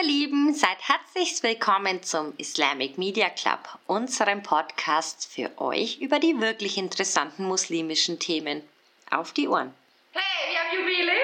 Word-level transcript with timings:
ihr 0.00 0.06
Lieben, 0.06 0.54
seid 0.54 0.78
herzlich 0.80 1.42
willkommen 1.42 2.02
zum 2.02 2.32
Islamic 2.38 2.96
Media 2.96 3.28
Club, 3.28 3.58
unserem 3.86 4.42
Podcast 4.42 5.30
für 5.32 5.50
euch 5.58 5.98
über 6.00 6.18
die 6.18 6.40
wirklich 6.40 6.78
interessanten 6.78 7.44
muslimischen 7.44 8.18
Themen. 8.18 8.62
Auf 9.10 9.32
die 9.32 9.48
Ohren. 9.48 9.74
Hey, 10.12 10.22
wir 10.52 10.60
haben 10.60 10.78
Jubiläum! 10.78 11.16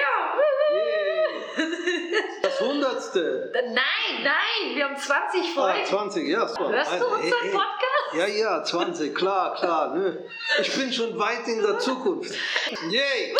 Das 2.41 2.59
Hundertste. 2.59 3.51
Nein, 3.53 4.23
nein, 4.23 4.75
wir 4.75 4.85
haben 4.85 4.97
20 4.97 5.53
Folgen. 5.53 5.79
Ah, 5.81 5.85
20, 5.85 6.27
ja. 6.27 6.47
So. 6.47 6.69
Hörst 6.69 6.91
du 6.99 7.05
unseren 7.05 7.21
Hey, 7.21 7.31
hey. 7.41 7.51
Podcast? 7.51 8.13
Ja, 8.13 8.27
ja, 8.27 8.63
20, 8.63 9.15
klar, 9.15 9.55
klar. 9.55 9.95
Nö. 9.95 10.17
Ich 10.61 10.75
bin 10.75 10.91
schon 10.93 11.17
weit 11.17 11.47
in 11.47 11.61
der 11.61 11.79
Zukunft. 11.79 12.33
Yay! 12.89 13.35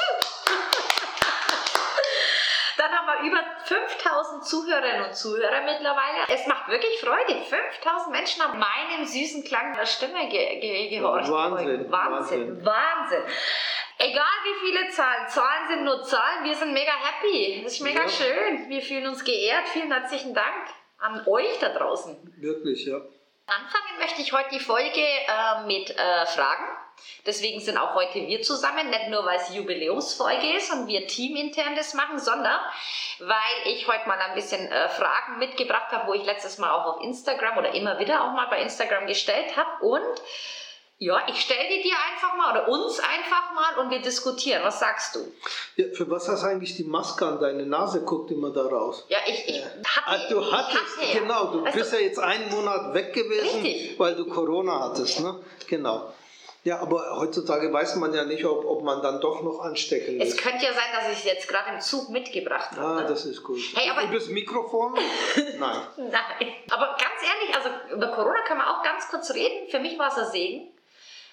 Dann 2.78 2.92
haben 2.92 3.08
wir 3.08 3.30
über 3.30 3.57
5000 3.68 4.46
Zuhörerinnen 4.46 5.08
und 5.08 5.16
Zuhörer 5.16 5.62
mittlerweile. 5.62 6.20
Es 6.34 6.48
macht 6.48 6.70
wirklich 6.70 7.00
Freude. 7.02 7.42
5000 7.44 8.12
Menschen 8.12 8.42
haben 8.44 8.60
meinem 8.60 9.06
süßen 9.06 9.44
Klang 9.44 9.76
der 9.76 9.86
Stimme 9.86 10.30
ge 10.30 10.60
ge 10.60 10.90
gehorcht. 10.90 11.30
Wahnsinn, 11.30 11.92
Wahnsinn. 11.92 12.66
Wahnsinn. 12.66 13.24
Egal 14.00 14.24
wie 14.44 14.66
viele 14.68 14.90
Zahlen, 14.90 15.28
Zahlen 15.28 15.68
sind 15.70 15.84
nur 15.84 16.04
Zahlen, 16.04 16.44
wir 16.46 16.56
sind 16.56 16.72
mega 16.72 16.92
happy. 16.92 17.62
Das 17.64 17.74
ist 17.74 17.82
mega 17.82 18.04
Ja. 18.04 18.10
schön. 18.10 18.70
Wir 18.70 18.82
fühlen 18.82 19.08
uns 19.08 19.24
geehrt. 19.26 19.68
Vielen 19.70 19.92
herzlichen 19.92 20.34
Dank 20.34 20.68
an 21.00 21.24
euch 21.28 21.58
da 21.60 21.70
draußen. 21.70 22.16
Wirklich, 22.38 22.86
ja. 22.86 23.02
Anfangen 23.48 24.00
möchte 24.00 24.22
ich 24.22 24.34
heute 24.34 24.50
die 24.52 24.60
Folge 24.60 25.00
äh, 25.00 25.64
mit 25.66 25.90
äh, 25.90 26.26
Fragen. 26.26 26.66
Deswegen 27.26 27.62
sind 27.62 27.78
auch 27.78 27.96
heute 27.96 28.16
wir 28.16 28.42
zusammen, 28.42 28.90
nicht 28.90 29.08
nur 29.08 29.26
weil 29.26 29.38
es 29.38 29.56
Jubiläumsfolge 29.56 30.58
ist 30.58 30.70
und 30.74 30.88
wir 30.88 31.08
teamintern 31.08 31.74
das 31.74 31.94
machen, 31.94 32.20
sondern 32.20 32.60
weil 33.20 33.72
ich 33.72 33.88
heute 33.88 34.06
mal 34.06 34.20
ein 34.20 34.34
bisschen 34.34 34.70
äh, 34.70 34.90
Fragen 34.90 35.40
mitgebracht 35.40 35.94
habe, 35.94 36.08
wo 36.08 36.14
ich 36.14 36.26
letztes 36.26 36.58
Mal 36.58 36.72
auch 36.72 36.96
auf 36.98 37.04
Instagram 37.04 37.58
oder 37.58 37.74
immer 37.74 38.00
wieder 38.00 38.26
auch 38.26 38.34
mal 38.34 38.48
bei 38.48 38.62
Instagram 38.62 39.08
gestellt 39.08 39.56
habe. 39.56 39.86
Und 39.86 40.22
ja, 41.00 41.22
ich 41.28 41.40
stelle 41.42 41.68
die 41.70 41.84
dir 41.84 41.96
einfach 42.12 42.36
mal 42.38 42.52
oder 42.52 42.68
uns 42.70 43.00
einfach 43.00 43.54
mal 43.54 43.78
und 43.84 43.92
wir 43.92 44.02
diskutieren. 44.02 44.64
Was 44.64 44.80
sagst 44.80 45.16
du? 45.16 45.20
ja. 45.76 45.86
Für 45.94 46.10
was 46.10 46.28
hast 46.28 46.44
du 46.44 46.48
eigentlich 46.48 46.76
die 46.76 46.84
Maske 46.86 47.26
an? 47.26 47.40
Deine 47.40 47.66
Nase 47.66 48.02
guckt 48.02 48.32
immer 48.32 48.50
da 48.52 48.64
raus. 48.66 49.06
Ja, 49.10 49.20
ich, 49.28 49.48
ich 49.48 49.64
Ah, 49.64 50.12
hatte. 50.12 50.34
du 50.34 50.42
ich 50.42 50.52
hattest, 50.52 50.98
hatte 51.02 51.20
genau, 51.20 51.46
du 51.52 51.64
Weißt 51.66 51.76
bist 51.76 51.94
ja 51.94 52.00
jetzt 52.00 52.20
einen 52.20 52.50
Monat 52.50 52.94
weg 52.94 53.14
gewesen, 53.14 53.62
Richtig. 53.62 54.00
weil 54.00 54.16
du 54.16 54.26
Corona 54.28 54.90
hattest, 54.90 55.20
ne? 55.20 55.40
Genau. 55.68 56.12
Ja, 56.64 56.80
aber 56.80 57.16
heutzutage 57.16 57.72
weiß 57.72 57.96
man 57.96 58.14
ja 58.14 58.26
nicht, 58.26 58.44
ob, 58.44 58.66
ob 58.66 58.84
man 58.84 59.02
dann 59.02 59.22
doch 59.22 59.42
noch 59.42 59.62
anstecken 59.62 60.20
Es 60.20 60.30
ist. 60.30 60.38
könnte 60.42 60.66
ja 60.66 60.74
sein, 60.74 60.84
dass 60.94 61.12
ich 61.14 61.20
es 61.20 61.24
jetzt 61.24 61.48
gerade 61.48 61.76
im 61.76 61.80
Zug 61.80 62.10
mitgebracht 62.10 62.72
habe. 62.72 62.82
Ah, 62.86 63.02
ne? 63.02 63.06
das 63.08 63.24
ist 63.26 63.42
gut. 63.44 63.60
Hey, 63.76 63.90
aber- 63.90 64.04
Und 64.04 64.14
das 64.14 64.28
Mikrofon? 64.28 64.96
Nein. 65.60 65.82
Nein. 65.98 66.54
Aber 66.72 66.98
ganz 67.00 67.22
ehrlich, 67.24 67.56
also 67.56 67.70
über 67.94 68.08
Corona 68.08 68.42
kann 68.46 68.58
man 68.58 68.68
auch 68.68 68.84
ganz 68.84 69.08
kurz 69.10 69.32
reden. 69.34 69.70
Für 69.70 69.80
mich 69.80 69.98
war 69.98 70.08
es 70.10 70.18
ein 70.18 70.32
Segen. 70.32 70.68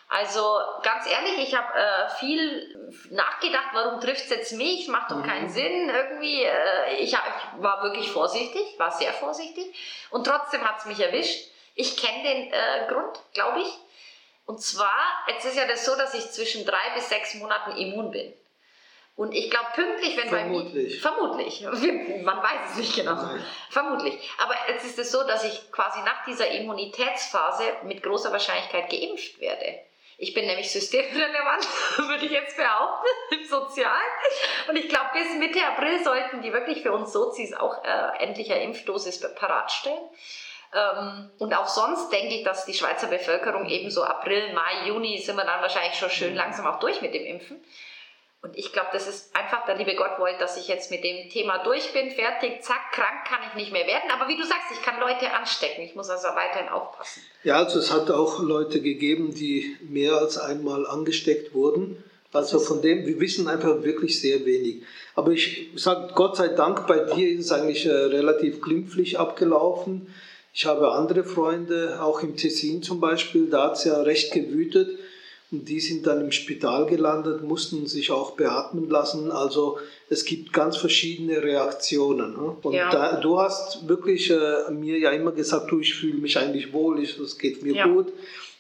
Also 0.09 0.59
ganz 0.83 1.07
ehrlich, 1.07 1.49
ich 1.49 1.55
habe 1.55 1.79
äh, 1.79 2.09
viel 2.19 2.95
nachgedacht, 3.11 3.71
warum 3.73 4.01
trifft 4.01 4.25
es 4.25 4.31
jetzt 4.31 4.53
mich? 4.53 4.87
Macht 4.89 5.11
doch 5.11 5.23
keinen 5.23 5.49
Sinn 5.49 5.89
irgendwie. 5.89 6.45
Äh, 6.45 6.97
ich, 6.99 7.15
hab, 7.17 7.27
ich 7.27 7.63
war 7.63 7.83
wirklich 7.83 8.11
vorsichtig, 8.11 8.63
war 8.79 8.93
sehr 8.93 9.13
vorsichtig 9.13 9.75
und 10.11 10.27
trotzdem 10.27 10.63
hat 10.63 10.79
es 10.79 10.85
mich 10.85 11.01
erwischt. 11.01 11.51
Ich 11.75 11.97
kenne 11.97 12.23
den 12.23 12.53
äh, 12.53 12.87
Grund, 12.89 13.19
glaube 13.33 13.61
ich. 13.61 13.79
Und 14.47 14.61
zwar, 14.61 15.25
jetzt 15.29 15.47
ist 15.47 15.57
ja 15.57 15.67
das 15.67 15.85
so, 15.85 15.97
dass 15.97 16.15
ich 16.15 16.31
zwischen 16.31 16.67
drei 16.67 16.91
bis 16.95 17.09
sechs 17.09 17.35
Monaten 17.35 17.73
immun 17.73 18.11
bin. 18.11 18.33
Und 19.17 19.33
ich 19.33 19.49
glaube 19.49 19.69
pünktlich, 19.75 20.17
wenn 20.17 20.31
bei 20.31 20.45
mir... 20.45 20.61
Vermutlich. 20.61 21.01
Vermutlich. 21.01 21.61
Man 22.25 22.43
weiß 22.43 22.73
es 22.73 22.77
nicht 22.77 22.97
genau. 22.97 23.15
Nein. 23.15 23.45
Vermutlich. 23.71 24.19
Aber 24.39 24.55
jetzt 24.69 24.85
ist 24.85 24.99
es 24.99 25.13
so, 25.13 25.23
dass 25.23 25.45
ich 25.45 25.71
quasi 25.71 26.01
nach 26.01 26.25
dieser 26.25 26.49
Immunitätsphase 26.49 27.63
mit 27.85 28.03
großer 28.03 28.33
Wahrscheinlichkeit 28.33 28.91
geimpft 28.91 29.41
werde. 29.41 29.79
Ich 30.17 30.33
bin 30.33 30.47
nämlich 30.47 30.71
systemrelevant, 30.71 31.67
würde 31.97 32.27
ich 32.27 32.33
jetzt 32.33 32.57
behaupten, 32.57 33.07
im 33.31 33.45
Sozialen. 33.45 34.13
Und 34.69 34.77
ich 34.77 34.89
glaube, 34.89 35.11
bis 35.13 35.35
Mitte 35.39 35.65
April 35.67 36.03
sollten 36.05 36.43
die 36.43 36.53
wirklich 36.53 36.83
für 36.83 36.93
uns 36.93 37.13
Sozis 37.13 37.53
auch 37.53 37.85
äh, 37.85 38.23
endlich 38.23 38.53
eine 38.53 38.63
Impfdosis 38.63 39.21
parat 39.35 39.73
stellen. 39.73 40.09
Ähm, 40.75 41.31
und 41.39 41.55
auch 41.55 41.69
sonst 41.69 42.11
denke 42.11 42.35
ich, 42.35 42.45
dass 42.45 42.65
die 42.65 42.75
Schweizer 42.75 43.07
Bevölkerung 43.07 43.67
eben 43.67 43.91
so 43.91 44.03
April, 44.05 44.53
Mai, 44.53 44.89
Juni 44.89 45.19
sind 45.19 45.37
wir 45.37 45.45
dann 45.45 45.63
wahrscheinlich 45.63 45.99
schon 45.99 46.11
schön 46.11 46.35
langsam 46.35 46.67
auch 46.67 46.81
durch 46.81 47.01
mit 47.01 47.15
dem 47.15 47.25
Impfen. 47.25 47.65
Und 48.45 48.59
ich 48.59 48.75
glaube, 48.75 48.89
das 48.93 49.09
ist 49.09 49.35
einfach, 49.35 49.65
der 49.65 49.79
liebe 49.79 49.95
Gott 49.95 50.19
wollte, 50.19 50.39
dass 50.39 50.59
ich 50.59 50.69
jetzt 50.69 50.91
mit 50.91 51.03
dem 51.03 51.31
Thema 51.31 51.65
durch 51.65 51.95
bin, 51.95 52.11
fertig, 52.11 52.63
zack, 52.63 52.93
krank 52.93 53.25
kann 53.27 53.39
ich 53.49 53.55
nicht 53.55 53.73
mehr 53.73 53.87
werden. 53.87 54.11
Aber 54.13 54.29
wie 54.29 54.37
du 54.37 54.45
sagst, 54.45 54.67
ich 54.71 54.83
kann 54.83 55.01
Leute 55.01 55.33
anstecken. 55.33 55.83
Ich 55.83 55.95
muss 55.95 56.11
also 56.11 56.29
weiterhin 56.29 56.69
aufpassen. 56.69 57.23
Ja, 57.43 57.57
also 57.57 57.79
es 57.79 57.91
hat 57.91 58.11
auch 58.11 58.43
Leute 58.43 58.83
gegeben, 58.83 59.35
die 59.35 59.79
mehr 59.89 60.19
als 60.19 60.37
einmal 60.37 60.87
angesteckt 60.87 61.55
wurden. 61.55 62.05
Also 62.35 62.59
von 62.59 62.83
dem, 62.83 63.07
wir 63.07 63.19
wissen 63.19 63.49
einfach 63.49 63.83
wirklich 63.83 64.21
sehr 64.21 64.45
wenig. 64.45 64.83
Aber 65.15 65.31
ich 65.31 65.71
sage 65.77 66.13
Gott 66.15 66.37
sei 66.37 66.49
Dank, 66.49 66.87
bei 66.87 66.99
dir 66.99 67.31
ist 67.31 67.47
es 67.47 67.53
eigentlich 67.53 67.87
äh, 67.87 67.93
relativ 67.93 68.61
glimpflich 68.61 69.19
abgelaufen. 69.19 70.13
Ich 70.53 70.67
habe 70.67 70.93
andere 70.93 71.25
Freunde, 71.25 71.99
auch 72.03 72.23
im 72.23 72.37
Tessin 72.37 72.83
zum 72.83 73.01
Beispiel, 73.01 73.49
da 73.49 73.69
hat 73.69 73.77
es 73.77 73.85
ja 73.85 74.03
recht 74.03 74.33
gewütet. 74.35 74.99
Und 75.55 75.69
die 75.69 75.79
sind 75.81 76.05
dann 76.07 76.21
im 76.21 76.33
Spital 76.33 76.87
gelandet, 76.87 77.45
mussten 77.45 77.87
sich 77.87 78.11
auch 78.11 78.33
beatmen 78.33 78.91
lassen. 78.91 79.31
Also 79.31 79.79
es 80.11 80.25
gibt 80.25 80.53
ganz 80.53 80.77
verschiedene 80.77 81.43
Reaktionen. 81.43 82.33
ne? 82.33 82.57
Und 82.63 82.75
Ja. 82.75 82.91
da, 82.91 83.21
du 83.21 83.39
hast 83.39 83.87
wirklich 83.89 84.31
äh, 84.31 84.71
mir 84.73 84.99
ja 84.99 85.11
immer 85.11 85.31
gesagt, 85.31 85.71
du, 85.71 85.79
ich 85.79 85.95
fühle 85.95 86.19
mich 86.19 86.37
eigentlich 86.37 86.73
wohl, 86.73 87.01
ich, 87.01 87.17
es 87.21 87.39
geht 87.39 87.63
mir 87.63 87.75
Ja. 87.75 87.87
gut. 87.87 88.09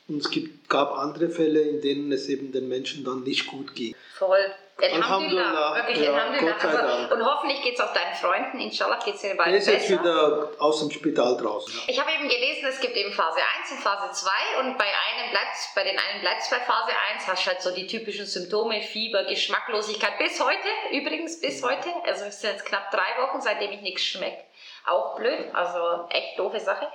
Und 0.06 0.18
es 0.18 0.30
gibt, 0.30 0.68
gab 0.68 0.92
andere 0.98 1.30
Fälle, 1.30 1.60
in 1.62 1.80
denen 1.80 2.12
es 2.12 2.28
eben 2.28 2.52
den 2.52 2.68
Menschen 2.68 3.04
dann 3.04 3.22
nicht 3.22 3.46
gut 3.46 3.74
ging. 3.74 3.94
Voll. 4.18 4.38
Alhamdulillah. 4.76 5.76
Wirklich, 5.76 6.04
Ja, 6.04 6.12
Alhamdulillah. 6.12 6.52
Gott 6.52 6.60
sei 6.60 6.68
Also, 6.68 6.82
Dank. 6.82 7.12
und 7.12 7.24
hoffentlich 7.24 7.62
geht 7.62 7.74
es 7.74 7.80
auch 7.80 7.92
deinen 7.94 8.14
Freunden. 8.14 8.58
Inshallah 8.60 8.98
geht 9.04 9.14
es 9.14 9.20
dir 9.22 9.34
bald 9.36 9.48
Er 9.48 9.56
ist 9.56 9.68
jetzt 9.68 9.88
besser. 9.88 10.00
wieder 10.02 10.50
aus 10.58 10.80
dem 10.80 10.90
Spital 10.90 11.36
draußen. 11.36 11.72
Ich 11.86 11.98
habe 12.00 12.10
eben 12.12 12.28
gelesen, 12.28 12.66
es 12.68 12.80
gibt 12.80 12.96
eben 12.96 13.12
Phase 13.12 13.38
1 13.60 13.70
und 13.72 13.78
Phase 13.78 14.12
2 14.12 14.30
und 14.60 14.76
bei 14.76 14.84
einem 14.84 15.30
bleibt's, 15.30 15.68
bei 15.76 15.84
den 15.84 15.96
einen 15.96 16.20
bleibt 16.20 16.42
es 16.42 16.50
bei 16.50 16.58
Phase 16.58 16.90
1, 17.14 17.26
hast 17.28 17.46
halt 17.46 17.62
so 17.62 17.72
die 17.72 17.86
typischen 17.86 18.26
Symptome, 18.26 18.82
Fieber, 18.82 19.24
Geschmacklosigkeit. 19.24 20.18
Bis 20.18 20.40
heute, 20.40 20.68
übrigens 20.92 21.40
bis 21.40 21.62
heute, 21.62 21.88
also 22.04 22.24
es 22.24 22.40
sind 22.40 22.50
jetzt 22.52 22.66
knapp 22.66 22.90
drei 22.90 23.22
Wochen, 23.22 23.40
seitdem 23.40 23.70
ich 23.70 23.80
nichts 23.80 24.02
schmeckt. 24.02 24.43
Auch 24.86 25.16
blöd, 25.16 25.46
also 25.54 26.06
echt 26.10 26.38
doofe 26.38 26.60
Sache. 26.60 26.86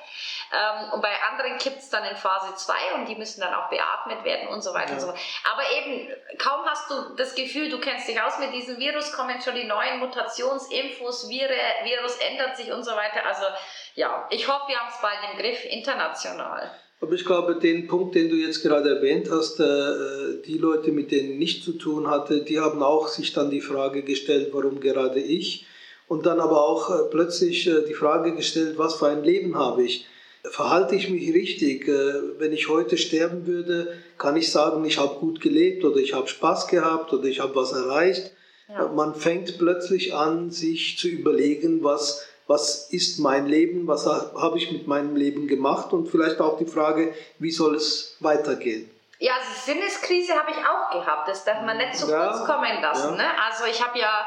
Ähm, 0.53 0.93
und 0.93 1.01
bei 1.01 1.09
anderen 1.31 1.57
kippt 1.57 1.79
es 1.79 1.89
dann 1.89 2.03
in 2.05 2.15
Phase 2.15 2.53
2 2.55 2.73
und 2.95 3.07
die 3.09 3.15
müssen 3.15 3.41
dann 3.41 3.53
auch 3.53 3.69
beatmet 3.69 4.23
werden 4.23 4.47
und 4.49 4.61
so 4.61 4.73
weiter 4.75 4.91
und 4.91 4.97
Ja. 4.97 4.99
so 4.99 5.07
fort. 5.07 5.19
Aber 5.51 5.63
eben, 5.71 6.07
kaum 6.37 6.65
hast 6.65 6.89
du 6.91 7.15
das 7.15 7.33
Gefühl, 7.33 7.69
du 7.69 7.79
kennst 7.79 8.07
dich 8.07 8.21
aus 8.21 8.37
mit 8.37 8.53
diesem 8.53 8.77
Virus, 8.77 9.11
kommen 9.11 9.41
schon 9.41 9.55
die 9.55 9.63
neuen 9.63 9.99
Mutationsinfos, 9.99 11.29
Vire, 11.29 11.49
Virus 11.83 12.17
ändert 12.17 12.57
sich 12.57 12.71
und 12.71 12.83
so 12.83 12.91
weiter. 12.91 13.25
Also 13.25 13.45
ja, 13.95 14.27
ich 14.29 14.47
hoffe, 14.47 14.67
wir 14.67 14.77
haben 14.77 14.89
es 14.89 15.01
bald 15.01 15.17
im 15.31 15.39
Griff, 15.39 15.65
international. 15.65 16.71
Aber 17.01 17.13
ich 17.13 17.25
glaube, 17.25 17.55
den 17.55 17.87
Punkt, 17.87 18.13
den 18.13 18.29
du 18.29 18.35
jetzt 18.35 18.61
gerade 18.61 18.97
erwähnt 18.97 19.29
hast, 19.31 19.59
äh, 19.59 20.41
die 20.45 20.57
Leute, 20.57 20.91
mit 20.91 21.11
denen 21.11 21.31
ich 21.31 21.37
nichts 21.37 21.65
zu 21.65 21.73
tun 21.73 22.09
hatte, 22.09 22.43
die 22.43 22.59
haben 22.59 22.83
auch 22.83 23.07
sich 23.07 23.31
dann 23.33 23.49
die 23.49 23.61
Frage 23.61 24.03
gestellt, 24.03 24.49
warum 24.51 24.79
gerade 24.79 25.19
ich? 25.19 25.65
Und 26.09 26.25
dann 26.25 26.39
aber 26.41 26.65
auch 26.67 26.89
äh, 26.89 27.03
plötzlich 27.09 27.65
äh, 27.67 27.85
die 27.87 27.93
Frage 27.93 28.35
gestellt, 28.35 28.77
was 28.77 28.95
für 28.95 29.07
ein 29.07 29.23
Leben 29.23 29.55
habe 29.57 29.83
ich? 29.83 30.05
Verhalte 30.43 30.95
ich 30.95 31.09
mich 31.09 31.31
richtig? 31.33 31.87
Äh, 31.87 32.13
Wenn 32.39 32.51
ich 32.51 32.67
heute 32.67 32.97
sterben 32.97 33.45
würde, 33.47 33.95
kann 34.17 34.35
ich 34.35 34.51
sagen, 34.51 34.83
ich 34.85 34.97
habe 34.97 35.15
gut 35.15 35.39
gelebt 35.39 35.85
oder 35.85 35.97
ich 35.97 36.13
habe 36.13 36.27
Spaß 36.27 36.67
gehabt 36.67 37.13
oder 37.13 37.25
ich 37.25 37.39
habe 37.39 37.55
was 37.55 37.71
erreicht. 37.71 38.31
Ja. 38.67 38.87
Man 38.87 39.15
fängt 39.15 39.57
plötzlich 39.59 40.13
an, 40.15 40.49
sich 40.51 40.97
zu 40.97 41.07
überlegen, 41.07 41.83
was, 41.83 42.25
was 42.47 42.87
ist 42.91 43.19
mein 43.19 43.45
Leben, 43.47 43.87
was 43.87 44.05
ha- 44.05 44.31
habe 44.35 44.57
ich 44.57 44.71
mit 44.71 44.87
meinem 44.87 45.15
Leben 45.15 45.47
gemacht 45.47 45.93
und 45.93 46.07
vielleicht 46.07 46.39
auch 46.39 46.57
die 46.57 46.65
Frage, 46.65 47.13
wie 47.39 47.51
soll 47.51 47.75
es 47.75 48.15
weitergehen. 48.19 48.89
Ja, 49.21 49.33
also 49.33 49.49
Sinneskrise 49.73 50.33
habe 50.33 50.51
ich 50.51 50.57
auch 50.57 50.91
gehabt. 50.99 51.27
Das 51.27 51.43
darf 51.43 51.61
man 51.65 51.77
nicht 51.77 51.95
zu 51.97 52.09
Ja, 52.09 52.29
kurz 52.31 52.45
kommen 52.45 52.81
lassen. 52.81 53.09
ja. 53.11 53.15
Ne? 53.17 53.25
Also 53.47 53.65
ich 53.69 53.83
habe 53.85 53.99
ja 53.99 54.25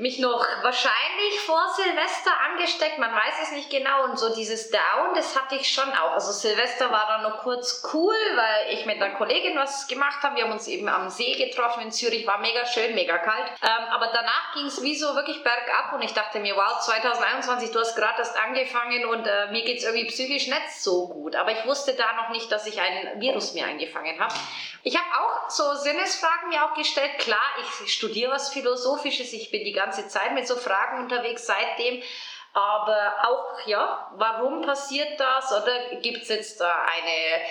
mich 0.00 0.18
noch 0.18 0.44
wahrscheinlich 0.62 1.40
vor 1.44 1.62
Silvester 1.76 2.32
angesteckt, 2.50 2.98
man 2.98 3.12
weiß 3.14 3.34
es 3.42 3.52
nicht 3.52 3.70
genau. 3.70 4.04
Und 4.04 4.18
so 4.18 4.34
dieses 4.34 4.70
Down, 4.70 5.14
das 5.14 5.38
hatte 5.38 5.56
ich 5.56 5.72
schon 5.72 5.90
auch. 5.92 6.12
Also 6.12 6.32
Silvester 6.32 6.90
war 6.90 7.06
dann 7.06 7.22
noch 7.22 7.42
kurz 7.42 7.82
cool, 7.92 8.14
weil 8.34 8.74
ich 8.74 8.86
mit 8.86 9.00
einer 9.00 9.14
Kollegin 9.14 9.56
was 9.56 9.86
gemacht 9.88 10.22
habe. 10.22 10.36
Wir 10.36 10.44
haben 10.44 10.52
uns 10.52 10.68
eben 10.68 10.88
am 10.88 11.10
See 11.10 11.34
getroffen 11.34 11.82
in 11.82 11.92
Zürich, 11.92 12.26
war 12.26 12.38
mega 12.38 12.64
schön, 12.66 12.94
mega 12.94 13.18
kalt. 13.18 13.46
Ähm, 13.62 13.84
aber 13.90 14.06
danach 14.06 14.54
ging 14.54 14.66
es 14.66 14.82
wie 14.82 14.96
so 14.96 15.14
wirklich 15.14 15.42
bergab 15.42 15.92
und 15.92 16.02
ich 16.02 16.14
dachte 16.14 16.40
mir, 16.40 16.56
wow, 16.56 16.80
2021, 16.80 17.70
du 17.70 17.80
hast 17.80 17.94
gerade 17.94 18.18
erst 18.18 18.38
angefangen 18.38 19.04
und 19.06 19.26
äh, 19.26 19.50
mir 19.50 19.64
geht 19.64 19.78
es 19.78 19.84
irgendwie 19.84 20.06
psychisch 20.06 20.46
nicht 20.46 20.72
so 20.72 21.08
gut. 21.08 21.36
Aber 21.36 21.52
ich 21.52 21.66
wusste 21.66 21.94
da 21.94 22.14
noch 22.14 22.30
nicht, 22.30 22.50
dass 22.50 22.66
ich 22.66 22.80
ein 22.80 23.20
Virus 23.20 23.52
mir 23.52 23.66
eingefangen 23.66 24.18
habe. 24.18 24.34
Ich 24.82 24.96
habe 24.96 25.06
auch 25.20 25.50
so 25.50 25.74
Sinnesfragen 25.74 26.48
mir 26.48 26.64
auch 26.64 26.74
gestellt. 26.74 27.18
Klar, 27.18 27.38
ich 27.84 27.92
studiere 27.92 28.32
was 28.32 28.50
Philosophisches, 28.50 29.32
ich 29.34 29.50
bin 29.50 29.64
die 29.64 29.72
ganze 29.72 29.89
Zeit 29.90 30.32
mit 30.34 30.46
so 30.46 30.56
Fragen 30.56 31.02
unterwegs 31.02 31.46
seitdem. 31.46 32.02
Aber 32.52 33.14
auch, 33.22 33.66
ja, 33.66 34.10
warum 34.16 34.62
passiert 34.62 35.20
das? 35.20 35.52
Oder 35.52 35.96
gibt 35.96 36.22
es 36.22 36.28
jetzt 36.28 36.60
da 36.60 36.74
eine, 36.82 37.44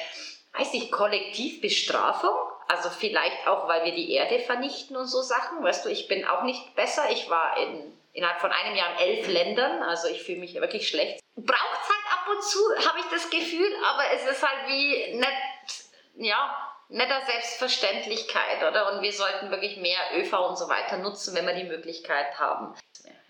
weiß 0.58 0.74
ich, 0.74 0.92
Kollektivbestrafung? 0.92 2.36
Also 2.68 2.90
vielleicht 2.90 3.48
auch, 3.48 3.68
weil 3.68 3.86
wir 3.86 3.94
die 3.94 4.12
Erde 4.12 4.40
vernichten 4.40 4.98
und 4.98 5.08
so 5.08 5.22
Sachen. 5.22 5.64
Weißt 5.64 5.86
du, 5.86 5.90
ich 5.90 6.08
bin 6.08 6.26
auch 6.26 6.44
nicht 6.44 6.76
besser. 6.76 7.10
Ich 7.10 7.30
war 7.30 7.58
in, 7.58 7.98
innerhalb 8.14 8.42
von 8.42 8.52
einem 8.52 8.76
Jahr 8.76 8.92
in 8.94 9.08
elf 9.08 9.28
Ländern. 9.28 9.82
Also 9.84 10.08
ich 10.08 10.22
fühle 10.22 10.40
mich 10.40 10.54
wirklich 10.56 10.88
schlecht. 10.88 11.22
Braucht 11.36 11.80
es 11.82 11.90
halt 11.90 12.14
ab 12.14 12.28
und 12.30 12.44
zu, 12.44 12.60
habe 12.88 13.00
ich 13.00 13.06
das 13.06 13.30
Gefühl. 13.30 13.74
Aber 13.86 14.04
es 14.14 14.30
ist 14.30 14.46
halt 14.46 14.68
wie 14.68 15.16
nicht, 15.16 15.86
ja, 16.16 16.69
netter 16.90 17.22
Selbstverständlichkeit, 17.26 18.58
oder? 18.68 18.94
Und 18.94 19.02
wir 19.02 19.14
sollten 19.14 19.52
wirklich 19.52 19.78
mehr 19.78 20.00
ÖV 20.18 20.34
und 20.50 20.58
so 20.58 20.68
weiter 20.68 20.98
nutzen, 20.98 21.36
wenn 21.36 21.46
wir 21.46 21.54
die 21.54 21.68
Möglichkeit 21.68 22.38
haben. 22.38 22.76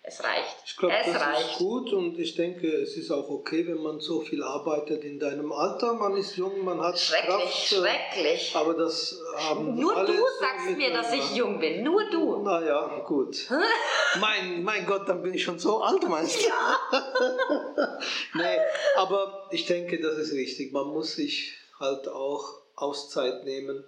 Es 0.01 0.23
reicht. 0.23 0.55
Ich 0.65 0.75
glaube, 0.75 0.95
das 1.05 1.21
reicht. 1.21 1.51
ist 1.51 1.57
gut 1.59 1.93
und 1.93 2.17
ich 2.17 2.33
denke, 2.33 2.67
es 2.67 2.97
ist 2.97 3.11
auch 3.11 3.29
okay, 3.29 3.67
wenn 3.67 3.83
man 3.83 3.99
so 3.99 4.21
viel 4.21 4.41
arbeitet 4.41 5.03
in 5.03 5.19
deinem 5.19 5.51
Alter. 5.51 5.93
Man 5.93 6.17
ist 6.17 6.35
jung, 6.35 6.63
man 6.63 6.81
hat 6.81 6.97
schrecklich, 6.97 7.27
Kraft. 7.27 7.67
Schrecklich, 7.67 8.55
Aber 8.55 8.73
das 8.73 9.21
haben 9.35 9.75
Nur 9.75 9.95
alle 9.95 10.07
du 10.07 10.23
sagst 10.39 10.75
mir, 10.75 10.91
dass 10.91 11.13
ich 11.13 11.35
jung 11.35 11.59
bin. 11.59 11.83
Nur 11.83 12.09
du. 12.09 12.41
Naja, 12.41 13.03
gut. 13.05 13.49
mein, 14.19 14.63
mein 14.63 14.87
Gott, 14.87 15.07
dann 15.07 15.21
bin 15.21 15.35
ich 15.35 15.43
schon 15.43 15.59
so 15.59 15.83
alt, 15.83 16.01
meinst 16.09 16.43
du? 16.43 16.47
Ja. 16.47 17.99
nee, 18.33 18.57
aber 18.95 19.47
ich 19.51 19.67
denke, 19.67 19.99
das 19.99 20.17
ist 20.17 20.33
richtig. 20.33 20.71
Man 20.71 20.87
muss 20.87 21.17
sich 21.17 21.53
halt 21.79 22.07
auch 22.07 22.58
Auszeit 22.81 23.45
nehmen. 23.45 23.83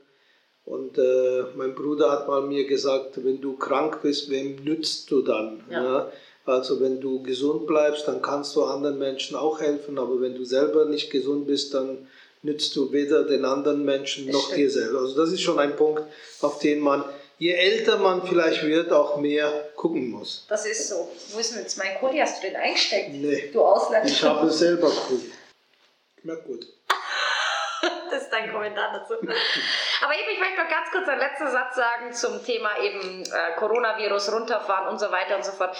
Und 0.66 0.98
äh, 0.98 1.44
mein 1.56 1.74
Bruder 1.74 2.12
hat 2.12 2.28
mal 2.28 2.42
mir 2.42 2.66
gesagt, 2.68 3.24
wenn 3.24 3.42
du 3.42 3.58
krank 3.58 4.02
bist, 4.04 4.30
wem 4.30 4.64
nützt 4.64 5.10
du 5.10 5.22
dann? 5.22 5.64
Ja. 5.70 5.84
Ja? 5.84 6.12
Also 6.46 6.80
wenn 6.80 7.00
du 7.00 7.22
gesund 7.24 7.68
bleibst, 7.68 8.08
dann 8.08 8.22
kannst 8.22 8.56
du 8.56 8.64
anderen 8.64 8.98
Menschen 8.98 9.36
auch 9.36 9.60
helfen, 9.60 10.00
aber 10.00 10.22
wenn 10.22 10.36
du 10.36 10.44
selber 10.44 10.86
nicht 10.86 11.12
gesund 11.12 11.48
bist, 11.48 11.74
dann 11.74 12.08
nützt 12.42 12.76
du 12.76 12.92
weder 12.92 13.24
den 13.24 13.46
anderen 13.46 13.86
Menschen 13.86 14.28
noch 14.28 14.46
stimmt. 14.46 14.58
dir 14.58 14.72
selber. 14.72 15.00
Also 15.00 15.16
das 15.16 15.32
ist 15.32 15.42
schon 15.42 15.60
ein 15.60 15.76
Punkt, 15.76 16.04
auf 16.42 16.60
den 16.60 16.80
man, 16.80 17.04
je 17.38 17.52
älter 17.52 18.00
man 18.00 18.26
vielleicht 18.26 18.66
wird, 18.66 18.92
auch 18.92 19.18
mehr 19.18 19.70
gucken 19.76 20.10
muss. 20.10 20.46
Das 20.50 20.66
ist 20.66 20.90
so. 20.90 21.08
Wo 21.32 21.40
ist 21.40 21.54
denn 21.54 21.62
jetzt 21.62 21.78
mein 21.78 21.98
Kuli? 22.00 22.18
Hast 22.18 22.42
du 22.42 22.48
den 22.48 22.56
eingesteckt? 22.56 23.14
Nee. 23.14 23.50
Du 23.54 23.62
Ausländer. 23.62 24.08
Ich 24.08 24.24
habe 24.24 24.50
selber 24.50 24.90
Kuli. 24.90 25.32
Na 26.24 26.36
gut. 26.36 26.68
Das 28.12 28.24
ist 28.24 28.34
dein 28.34 28.52
Kommentar 28.52 28.92
dazu. 28.94 29.14
Aber 30.02 30.14
eben, 30.14 30.30
ich 30.32 30.40
möchte 30.40 30.62
noch 30.62 30.70
ganz 30.70 30.92
kurz 30.92 31.08
einen 31.08 31.20
letzten 31.20 31.48
Satz 31.50 31.76
sagen 31.76 32.14
zum 32.14 32.44
Thema 32.44 32.78
eben 32.80 33.24
äh, 33.24 33.56
Coronavirus 33.58 34.34
runterfahren 34.34 34.88
und 34.88 35.00
so 35.00 35.12
weiter 35.12 35.36
und 35.36 35.46
so 35.46 35.52
fort. 35.52 35.76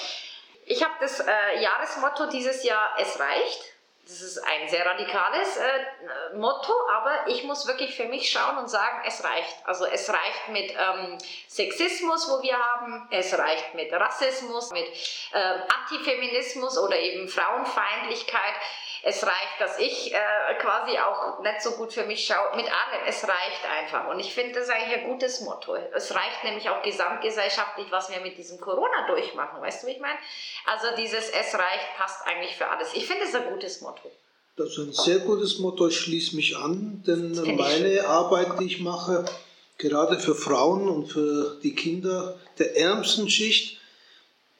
Ich 0.66 0.84
habe 0.84 0.94
das 1.00 1.20
äh, 1.20 1.62
Jahresmotto 1.62 2.28
dieses 2.28 2.64
Jahr, 2.64 2.96
es 3.00 3.20
reicht. 3.20 3.72
Das 4.04 4.22
ist 4.22 4.40
ein 4.40 4.68
sehr 4.68 4.86
radikales 4.86 5.58
äh, 5.58 6.36
Motto, 6.36 6.74
aber 6.92 7.28
ich 7.28 7.44
muss 7.44 7.68
wirklich 7.68 7.96
für 7.96 8.06
mich 8.06 8.30
schauen 8.30 8.58
und 8.58 8.68
sagen, 8.68 9.02
es 9.06 9.24
reicht. 9.24 9.56
Also 9.66 9.86
es 9.86 10.10
reicht 10.10 10.50
mit 10.50 10.72
ähm, 10.72 11.18
Sexismus, 11.48 12.30
wo 12.30 12.42
wir 12.42 12.58
haben, 12.58 13.08
es 13.12 13.38
reicht 13.38 13.76
mit 13.76 13.94
Rassismus, 13.94 14.72
mit 14.72 14.88
ähm, 15.34 15.62
Antifeminismus 15.80 16.78
oder 16.78 16.98
eben 16.98 17.30
Frauenfeindlichkeit. 17.30 18.56
Es 19.04 19.24
reicht, 19.24 19.60
dass 19.60 19.80
ich 19.80 20.14
äh, 20.14 20.18
quasi 20.60 20.98
auch 21.00 21.42
nicht 21.42 21.62
so 21.62 21.72
gut 21.72 21.92
für 21.92 22.06
mich 22.06 22.24
schaue, 22.26 22.56
mit 22.56 22.66
allem. 22.66 23.02
Es 23.08 23.24
reicht 23.24 23.66
einfach. 23.70 24.08
Und 24.10 24.20
ich 24.20 24.34
finde 24.34 24.60
das 24.60 24.70
eigentlich 24.70 25.00
ein 25.00 25.08
gutes 25.08 25.42
Motto. 25.42 25.76
Es 25.76 26.14
reicht 26.14 26.44
nämlich 26.44 26.70
auch 26.70 26.84
gesamtgesellschaftlich, 26.84 27.88
was 27.90 28.12
wir 28.12 28.20
mit 28.20 28.38
diesem 28.38 28.60
Corona 28.60 29.08
durchmachen. 29.08 29.60
Weißt 29.60 29.82
du, 29.82 29.88
wie 29.88 29.92
ich 29.92 30.00
meine? 30.00 30.20
Also 30.66 30.96
dieses 30.96 31.30
Es 31.30 31.56
reicht 31.56 31.98
passt 31.98 32.28
eigentlich 32.28 32.56
für 32.56 32.68
alles. 32.68 32.94
Ich 32.94 33.08
finde 33.08 33.24
es 33.26 33.34
ein 33.34 33.50
gutes 33.50 33.82
Motto. 33.82 34.12
Das 34.56 34.70
ist 34.70 34.78
ein 34.78 34.94
sehr 34.94 35.20
gutes 35.20 35.58
Motto. 35.58 35.88
Ich 35.88 36.00
schließe 36.00 36.36
mich 36.36 36.58
an, 36.58 37.04
denn 37.08 37.56
meine 37.56 38.06
Arbeit, 38.06 38.60
die 38.60 38.66
ich 38.66 38.82
mache, 38.82 39.26
gerade 39.80 40.20
für 40.20 40.36
Frauen 40.36 40.88
und 40.88 41.08
für 41.08 41.58
die 41.64 41.74
Kinder 41.74 42.38
der 42.60 42.78
ärmsten 42.78 43.30
Schicht, 43.30 43.80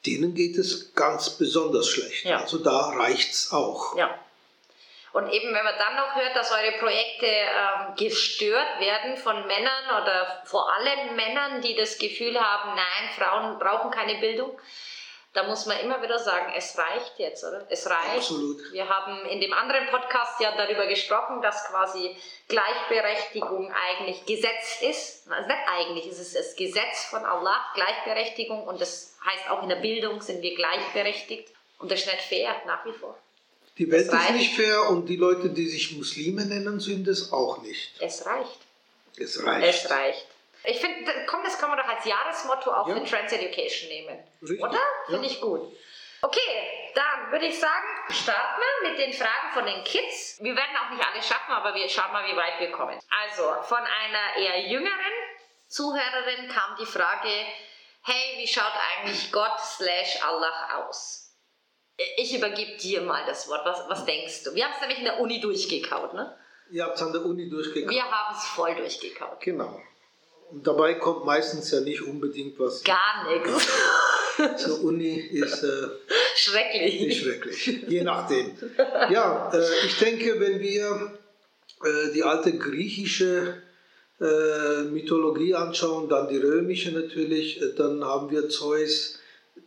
denen 0.04 0.34
geht 0.34 0.56
es 0.56 0.94
ganz 0.94 1.30
besonders 1.30 1.86
schlecht. 1.88 2.24
Ja. 2.24 2.40
Also 2.40 2.58
da 2.58 2.90
reicht 2.90 3.32
es 3.32 3.52
auch. 3.52 3.96
Ja. 3.96 4.18
Und 5.12 5.28
eben, 5.30 5.54
wenn 5.54 5.64
man 5.64 5.76
dann 5.78 5.96
noch 5.96 6.14
hört, 6.14 6.34
dass 6.34 6.52
eure 6.52 6.72
Projekte 6.78 7.26
ähm, 7.26 7.94
gestört 7.96 8.80
werden 8.80 9.16
von 9.16 9.46
Männern 9.46 10.02
oder 10.02 10.42
vor 10.44 10.72
allem 10.72 11.16
Männern, 11.16 11.60
die 11.60 11.74
das 11.74 11.98
Gefühl 11.98 12.40
haben, 12.40 12.70
nein, 12.74 13.10
Frauen 13.16 13.58
brauchen 13.58 13.90
keine 13.90 14.18
Bildung, 14.20 14.58
da 15.34 15.44
muss 15.44 15.64
man 15.64 15.78
immer 15.80 16.02
wieder 16.02 16.18
sagen, 16.18 16.52
es 16.54 16.76
reicht 16.76 17.18
jetzt, 17.18 17.42
oder? 17.42 17.64
Es 17.70 17.88
reicht. 17.88 18.16
Absolut. 18.16 18.58
Wir 18.72 18.86
haben 18.86 19.24
in 19.26 19.40
dem 19.40 19.52
anderen 19.54 19.86
Podcast 19.86 20.38
ja 20.40 20.54
darüber 20.54 20.86
gesprochen, 20.86 21.40
dass 21.40 21.68
quasi 21.68 22.14
Gleichberechtigung 22.48 23.72
eigentlich 23.72 24.26
Gesetz 24.26 24.82
ist. 24.82 25.30
Also 25.30 25.48
nicht 25.48 25.68
eigentlich, 25.68 26.06
es 26.06 26.18
ist 26.18 26.36
das 26.36 26.54
Gesetz 26.54 27.06
von 27.06 27.24
Allah, 27.24 27.64
Gleichberechtigung. 27.74 28.66
Und 28.66 28.80
das 28.80 29.16
heißt 29.24 29.50
auch 29.50 29.62
in 29.62 29.70
der 29.70 29.76
Bildung 29.76 30.20
sind 30.20 30.42
wir 30.42 30.54
gleichberechtigt. 30.54 31.48
Und 31.78 31.90
das 31.90 32.00
ist 32.00 32.06
nicht 32.06 32.22
fair, 32.22 32.54
nach 32.66 32.84
wie 32.84 32.92
vor. 32.92 33.16
Die 33.78 33.90
Welt 33.90 34.06
ist 34.06 34.30
nicht 34.32 34.54
fair 34.54 34.90
und 34.90 35.06
die 35.06 35.16
Leute, 35.16 35.48
die 35.48 35.66
sich 35.66 35.96
Muslime 35.96 36.44
nennen, 36.44 36.78
sind 36.78 37.08
es 37.08 37.32
auch 37.32 37.62
nicht. 37.62 38.00
Es 38.00 38.26
reicht. 38.26 38.58
Es 39.16 39.44
reicht. 39.44 39.84
Es 39.84 39.90
reicht. 39.90 40.26
Ich 40.64 40.78
finde, 40.78 41.10
komm, 41.26 41.42
das 41.42 41.58
kann 41.58 41.70
man 41.70 41.78
doch 41.78 41.88
als 41.88 42.04
Jahresmotto 42.04 42.70
auch 42.70 42.86
ja. 42.88 42.94
für 42.94 43.04
Trans 43.04 43.32
Education 43.32 43.88
nehmen. 43.88 44.18
Richtig. 44.42 44.62
Oder? 44.62 44.78
Finde 45.06 45.26
ja. 45.26 45.32
ich 45.32 45.40
gut. 45.40 45.76
Okay, 46.24 46.92
dann 46.94 47.32
würde 47.32 47.46
ich 47.46 47.58
sagen, 47.58 47.86
starten 48.10 48.60
wir 48.60 48.90
mit 48.90 48.98
den 48.98 49.12
Fragen 49.12 49.52
von 49.54 49.66
den 49.66 49.82
Kids. 49.82 50.38
Wir 50.40 50.54
werden 50.54 50.76
auch 50.76 50.90
nicht 50.90 51.04
alle 51.04 51.20
schaffen, 51.20 51.50
aber 51.50 51.74
wir 51.74 51.88
schauen 51.88 52.12
mal, 52.12 52.24
wie 52.30 52.36
weit 52.36 52.60
wir 52.60 52.70
kommen. 52.70 52.96
Also, 53.24 53.42
von 53.64 53.78
einer 53.80 54.36
eher 54.36 54.68
jüngeren 54.68 55.12
Zuhörerin 55.66 56.48
kam 56.48 56.76
die 56.78 56.86
Frage, 56.86 57.28
hey, 58.02 58.38
wie 58.38 58.46
schaut 58.46 58.72
eigentlich 58.94 59.32
Gott 59.32 59.58
slash 59.58 60.22
Allah 60.22 60.86
aus? 60.86 61.21
Ich 62.16 62.36
übergebe 62.36 62.76
dir 62.78 63.02
mal 63.02 63.24
das 63.26 63.48
Wort. 63.48 63.62
Was, 63.64 63.80
was 63.88 64.04
denkst 64.04 64.44
du? 64.44 64.54
Wir 64.54 64.64
haben 64.64 64.72
es 64.74 64.80
nämlich 64.80 64.98
in 64.98 65.04
der 65.04 65.20
Uni 65.20 65.40
durchgekaut, 65.40 66.14
ne? 66.14 66.34
Ihr 66.70 66.84
habt 66.84 66.96
es 66.96 67.02
an 67.02 67.12
der 67.12 67.24
Uni 67.24 67.50
durchgekaut. 67.50 67.90
Wir 67.90 68.02
haben 68.02 68.36
es 68.36 68.44
voll 68.44 68.74
durchgekaut. 68.74 69.40
Genau. 69.40 69.80
Und 70.50 70.66
dabei 70.66 70.94
kommt 70.94 71.24
meistens 71.24 71.70
ja 71.70 71.80
nicht 71.80 72.02
unbedingt 72.02 72.58
was. 72.58 72.82
Gar 72.82 73.30
nichts. 73.30 73.68
Zur 74.56 74.82
Uni 74.84 75.14
ist. 75.14 75.62
Äh, 75.62 75.88
schrecklich. 76.34 77.20
Schrecklich. 77.20 77.66
Je 77.88 78.02
nachdem. 78.02 78.56
Ja, 79.10 79.52
äh, 79.52 79.86
ich 79.86 79.98
denke, 79.98 80.40
wenn 80.40 80.60
wir 80.60 81.18
äh, 81.84 82.12
die 82.14 82.22
alte 82.22 82.56
griechische 82.56 83.62
äh, 84.20 84.82
Mythologie 84.84 85.54
anschauen, 85.54 86.08
dann 86.08 86.28
die 86.28 86.38
römische 86.38 86.92
natürlich, 86.92 87.60
äh, 87.60 87.74
dann 87.76 88.04
haben 88.04 88.30
wir 88.30 88.48
Zeus 88.48 89.18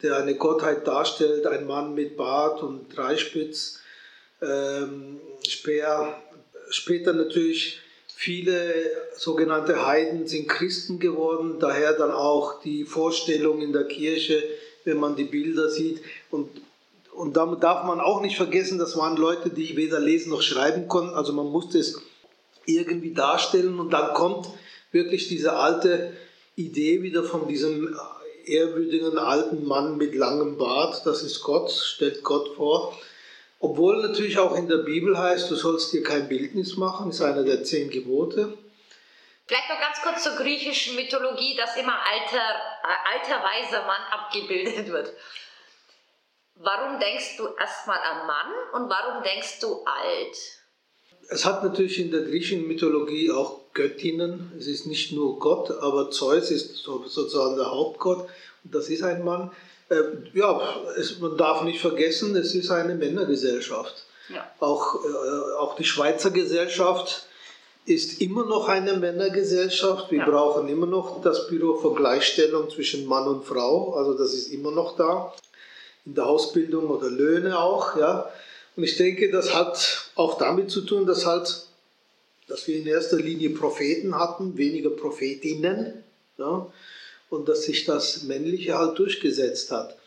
der 0.01 0.17
eine 0.17 0.35
Gottheit 0.35 0.87
darstellt, 0.87 1.45
ein 1.47 1.65
Mann 1.65 1.95
mit 1.95 2.17
Bart 2.17 2.61
und 2.61 2.95
Dreispitz. 2.95 3.79
Ähm, 4.41 5.19
Speer, 5.47 6.21
später 6.69 7.13
natürlich 7.13 7.79
viele 8.07 8.73
sogenannte 9.15 9.85
Heiden 9.85 10.27
sind 10.27 10.47
Christen 10.47 10.99
geworden, 10.99 11.57
daher 11.59 11.93
dann 11.93 12.11
auch 12.11 12.61
die 12.61 12.85
Vorstellung 12.85 13.61
in 13.61 13.73
der 13.73 13.85
Kirche, 13.85 14.41
wenn 14.83 14.97
man 14.97 15.15
die 15.15 15.25
Bilder 15.25 15.69
sieht. 15.69 16.01
Und, 16.31 16.49
und 17.13 17.35
damit 17.35 17.63
darf 17.63 17.85
man 17.85 17.99
auch 17.99 18.21
nicht 18.21 18.37
vergessen, 18.37 18.79
das 18.79 18.97
waren 18.97 19.17
Leute, 19.17 19.49
die 19.49 19.75
weder 19.77 19.99
lesen 19.99 20.29
noch 20.29 20.41
schreiben 20.41 20.87
konnten, 20.87 21.13
also 21.13 21.33
man 21.33 21.47
musste 21.47 21.79
es 21.79 22.01
irgendwie 22.65 23.13
darstellen 23.13 23.79
und 23.79 23.91
dann 23.91 24.13
kommt 24.13 24.47
wirklich 24.91 25.27
diese 25.27 25.53
alte 25.53 26.13
Idee 26.55 27.03
wieder 27.03 27.23
von 27.23 27.47
diesem 27.47 27.95
ehrwürdigen 28.47 29.17
alten 29.17 29.65
Mann 29.65 29.97
mit 29.97 30.15
langem 30.15 30.57
Bart, 30.57 31.05
das 31.05 31.23
ist 31.23 31.41
Gott, 31.41 31.71
stellt 31.71 32.23
Gott 32.23 32.55
vor. 32.55 32.97
Obwohl 33.59 34.01
natürlich 34.01 34.37
auch 34.37 34.55
in 34.55 34.67
der 34.67 34.77
Bibel 34.77 35.17
heißt, 35.17 35.49
du 35.49 35.55
sollst 35.55 35.93
dir 35.93 36.03
kein 36.03 36.27
Bildnis 36.27 36.77
machen, 36.77 37.09
ist 37.09 37.21
einer 37.21 37.43
der 37.43 37.63
zehn 37.63 37.89
Gebote. 37.89 38.57
Vielleicht 39.47 39.69
noch 39.69 39.79
ganz 39.79 40.01
kurz 40.01 40.23
zur 40.23 40.35
griechischen 40.43 40.95
Mythologie, 40.95 41.55
dass 41.55 41.77
immer 41.77 41.93
alter, 41.93 42.37
äh, 42.37 43.13
alter 43.13 43.43
weiser 43.43 43.85
Mann 43.85 44.01
abgebildet 44.11 44.91
wird. 44.91 45.13
Warum 46.55 46.99
denkst 46.99 47.37
du 47.37 47.47
erstmal 47.59 47.99
an 47.99 48.27
Mann 48.27 48.51
und 48.73 48.89
warum 48.89 49.23
denkst 49.23 49.59
du 49.59 49.83
alt? 49.83 50.37
Es 51.29 51.45
hat 51.45 51.63
natürlich 51.63 51.99
in 51.99 52.11
der 52.11 52.21
griechischen 52.21 52.67
Mythologie 52.67 53.31
auch 53.31 53.64
Göttinnen. 53.75 54.51
Es 54.57 54.65
ist 54.65 54.87
nicht 54.87 55.11
nur 55.11 55.37
Gott, 55.37 55.69
aber 55.69 56.09
Zeus 56.09 56.49
ist 56.49 56.77
sozusagen 56.77 57.57
der 57.57 57.69
Hauptgott 57.69 58.27
und 58.63 58.73
das 58.73 58.89
ist 58.89 59.03
ein 59.03 59.23
Mann. 59.23 59.51
Äh, 59.89 60.01
ja, 60.33 60.59
es, 60.97 61.19
man 61.19 61.37
darf 61.37 61.61
nicht 61.61 61.79
vergessen, 61.79 62.35
es 62.35 62.55
ist 62.55 62.71
eine 62.71 62.95
Männergesellschaft. 62.95 64.05
Ja. 64.29 64.49
Auch, 64.59 65.05
äh, 65.05 65.57
auch 65.59 65.75
die 65.75 65.83
Schweizer 65.83 66.31
Gesellschaft 66.31 67.27
ist 67.85 68.19
immer 68.21 68.45
noch 68.45 68.67
eine 68.67 68.93
Männergesellschaft. 68.93 70.09
Wir 70.09 70.19
ja. 70.19 70.29
brauchen 70.29 70.67
immer 70.69 70.87
noch 70.87 71.21
das 71.21 71.47
Büro 71.47 71.75
für 71.75 71.93
Gleichstellung 71.93 72.71
zwischen 72.71 73.05
Mann 73.05 73.27
und 73.27 73.45
Frau, 73.45 73.93
also 73.93 74.17
das 74.17 74.33
ist 74.33 74.47
immer 74.47 74.71
noch 74.71 74.95
da. 74.95 75.33
in 76.05 76.15
der 76.15 76.25
Ausbildung 76.25 76.87
oder 76.87 77.09
Löhne 77.09 77.59
auch. 77.59 77.95
Ja. 77.97 78.31
Und 78.75 78.83
ich 78.83 78.97
denke, 78.97 79.29
das 79.31 79.53
hat 79.53 80.09
auch 80.15 80.37
damit 80.37 80.71
zu 80.71 80.81
tun, 80.81 81.05
dass 81.05 81.25
halt, 81.25 81.64
dass 82.47 82.67
wir 82.67 82.75
in 82.77 82.87
erster 82.87 83.17
Linie 83.17 83.51
Propheten 83.51 84.17
hatten, 84.17 84.57
weniger 84.57 84.91
Prophetinnen. 84.91 86.03
Ja, 86.37 86.71
und 87.29 87.49
dass 87.49 87.63
sich 87.63 87.85
das 87.85 88.23
Männliche 88.23 88.77
halt 88.77 88.99
durchgesetzt 88.99 89.71
hat. 89.71 89.97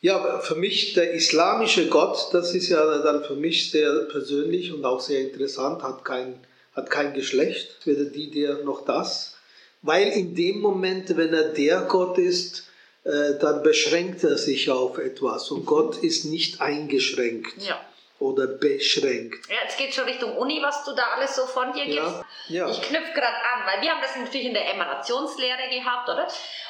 Ja, 0.00 0.38
für 0.40 0.54
mich 0.54 0.94
der 0.94 1.12
islamische 1.12 1.88
Gott, 1.88 2.28
das 2.32 2.54
ist 2.54 2.68
ja 2.68 2.98
dann 2.98 3.24
für 3.24 3.34
mich 3.34 3.70
sehr 3.70 3.92
persönlich 4.04 4.72
und 4.72 4.84
auch 4.84 5.00
sehr 5.00 5.20
interessant, 5.20 5.82
hat 5.82 6.04
kein, 6.04 6.38
hat 6.74 6.88
kein 6.88 7.14
Geschlecht, 7.14 7.78
weder 7.84 8.04
die, 8.04 8.30
der 8.30 8.62
noch 8.62 8.84
das. 8.84 9.34
Weil 9.82 10.08
in 10.08 10.36
dem 10.36 10.60
Moment, 10.60 11.16
wenn 11.16 11.34
er 11.34 11.48
der 11.52 11.82
Gott 11.82 12.18
ist, 12.18 12.64
äh, 13.02 13.38
dann 13.40 13.64
beschränkt 13.64 14.22
er 14.22 14.38
sich 14.38 14.70
auf 14.70 14.98
etwas 14.98 15.50
und 15.50 15.66
Gott 15.66 15.96
ist 15.96 16.26
nicht 16.26 16.60
eingeschränkt. 16.60 17.66
Ja 17.66 17.80
oder 18.18 18.46
beschränkt. 18.46 19.48
Ja, 19.48 19.56
jetzt 19.62 19.78
geht 19.78 19.94
schon 19.94 20.04
Richtung 20.04 20.36
Uni, 20.36 20.60
was 20.62 20.84
du 20.84 20.94
da 20.94 21.04
alles 21.14 21.36
so 21.36 21.46
von 21.46 21.72
dir 21.72 21.84
gibst. 21.84 22.24
Ja, 22.48 22.66
ja. 22.66 22.68
Ich 22.68 22.82
knüpfe 22.82 23.12
gerade 23.12 23.36
an, 23.36 23.66
weil 23.66 23.82
wir 23.82 23.90
haben 23.90 24.00
das 24.02 24.16
natürlich 24.16 24.46
in 24.46 24.54
der 24.54 24.72
Emanationslehre 24.74 25.68
gehabt, 25.70 26.08
oder? 26.08 26.26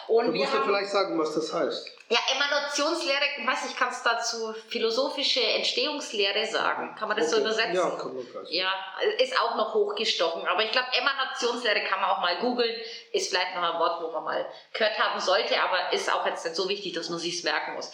Und 0.09 0.27
du 0.27 0.33
musst 0.33 0.53
ja 0.53 0.63
vielleicht 0.63 0.91
sagen, 0.91 1.19
was 1.19 1.35
das 1.35 1.53
heißt. 1.53 1.93
Ja, 2.11 2.19
Emanationslehre, 2.35 3.21
ich 3.39 3.47
weiß 3.47 3.65
nicht, 3.65 3.77
kannst 3.77 4.05
dazu 4.05 4.55
philosophische 4.69 5.43
Entstehungslehre 5.43 6.47
sagen? 6.47 6.95
Kann 6.99 7.09
man 7.09 7.19
das 7.19 7.27
okay. 7.27 7.37
so 7.37 7.41
übersetzen? 7.43 7.75
Ja, 7.75 7.91
kann 7.91 8.15
man 8.15 8.27
gleich. 8.27 8.51
Ja, 8.51 8.73
ist 9.19 9.39
auch 9.39 9.57
noch 9.57 9.75
hochgestochen. 9.75 10.47
Aber 10.49 10.65
ich 10.65 10.73
glaube, 10.73 10.89
Emanationslehre 10.93 11.85
kann 11.85 12.01
man 12.01 12.11
auch 12.11 12.21
mal 12.21 12.39
googeln. 12.39 12.75
Ist 13.13 13.29
vielleicht 13.29 13.55
noch 13.55 13.63
ein 13.63 13.79
Wort, 13.79 14.03
wo 14.03 14.11
man 14.11 14.25
mal 14.25 14.47
gehört 14.73 14.99
haben 14.99 15.21
sollte, 15.21 15.61
aber 15.61 15.93
ist 15.93 16.11
auch 16.11 16.25
jetzt 16.25 16.47
nicht 16.47 16.57
so 16.57 16.67
wichtig, 16.71 16.95
dass 16.95 17.11
man 17.11 17.19
sich 17.19 17.45
merken 17.45 17.75
muss. 17.75 17.93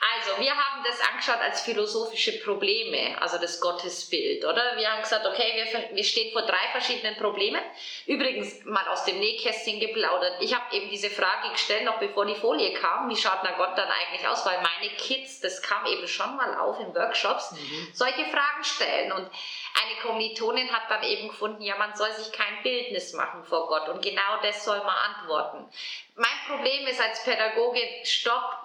Also, 0.00 0.40
wir 0.40 0.52
haben 0.52 0.84
das 0.84 1.00
angeschaut 1.00 1.40
als 1.40 1.62
philosophische 1.62 2.40
Probleme, 2.40 3.20
also 3.20 3.36
das 3.38 3.60
Gottesbild, 3.60 4.44
oder? 4.44 4.76
Wir 4.76 4.92
haben 4.92 5.02
gesagt, 5.02 5.26
okay, 5.26 5.52
wir, 5.56 5.96
wir 5.96 6.04
stehen 6.04 6.32
vor 6.32 6.42
drei 6.42 6.68
verschiedenen 6.70 7.16
Problemen. 7.16 7.60
Übrigens, 8.06 8.64
mal 8.64 8.86
aus 8.88 9.04
dem 9.04 9.18
Nähkästchen 9.18 9.80
geplaudert. 9.80 10.40
Ich 10.40 10.54
habe 10.54 10.76
eben 10.76 10.88
diese 10.88 11.10
Frage 11.10 11.50
gestellt, 11.50 11.84
noch 11.84 11.98
bevor 11.98 12.26
die 12.26 12.36
Folie 12.36 12.72
kam, 12.74 13.08
wie 13.08 13.16
schaut 13.16 13.40
na 13.42 13.56
Gott 13.56 13.76
dann 13.76 13.88
eigentlich 13.88 14.26
aus? 14.28 14.46
Weil 14.46 14.62
meine 14.62 14.94
Kids, 14.94 15.40
das 15.40 15.62
kam 15.62 15.84
eben 15.86 16.06
schon 16.06 16.36
mal 16.36 16.56
auf 16.58 16.78
in 16.78 16.94
Workshops, 16.94 17.52
mhm. 17.52 17.88
solche 17.92 18.24
Fragen 18.26 18.62
stellen. 18.62 19.10
Und 19.10 19.24
eine 19.24 20.00
Kommilitonin 20.02 20.72
hat 20.72 20.88
dann 20.90 21.02
eben 21.02 21.28
gefunden, 21.28 21.62
ja, 21.62 21.76
man 21.76 21.96
soll 21.96 22.12
sich 22.12 22.30
kein 22.30 22.62
Bildnis 22.62 23.14
machen 23.14 23.42
vor 23.44 23.66
Gott. 23.66 23.88
Und 23.88 24.00
genau 24.00 24.40
das 24.42 24.64
soll 24.64 24.78
man 24.78 24.94
antworten 24.94 25.68
mein 26.18 26.38
Problem 26.48 26.86
ist 26.88 27.00
als 27.00 27.22
Pädagoge, 27.22 27.80
stopp, 28.02 28.57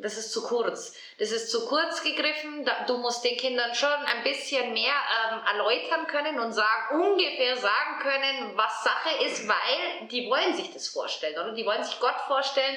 das 0.00 0.16
ist 0.16 0.32
zu 0.32 0.42
kurz. 0.42 0.94
Das 1.18 1.30
ist 1.30 1.50
zu 1.50 1.66
kurz 1.66 2.02
gegriffen. 2.02 2.68
Du 2.86 2.98
musst 2.98 3.24
den 3.24 3.36
Kindern 3.36 3.74
schon 3.74 3.90
ein 3.90 4.22
bisschen 4.22 4.72
mehr 4.72 4.94
ähm, 5.32 5.40
erläutern 5.46 6.06
können 6.06 6.38
und 6.38 6.52
sagen, 6.52 7.00
ungefähr 7.02 7.56
sagen 7.56 7.98
können, 8.00 8.56
was 8.56 8.84
Sache 8.84 9.24
ist, 9.24 9.48
weil 9.48 10.08
die 10.08 10.28
wollen 10.28 10.54
sich 10.54 10.72
das 10.72 10.88
vorstellen, 10.88 11.34
oder? 11.34 11.52
Die 11.52 11.66
wollen 11.66 11.82
sich 11.82 11.98
Gott 12.00 12.16
vorstellen. 12.26 12.76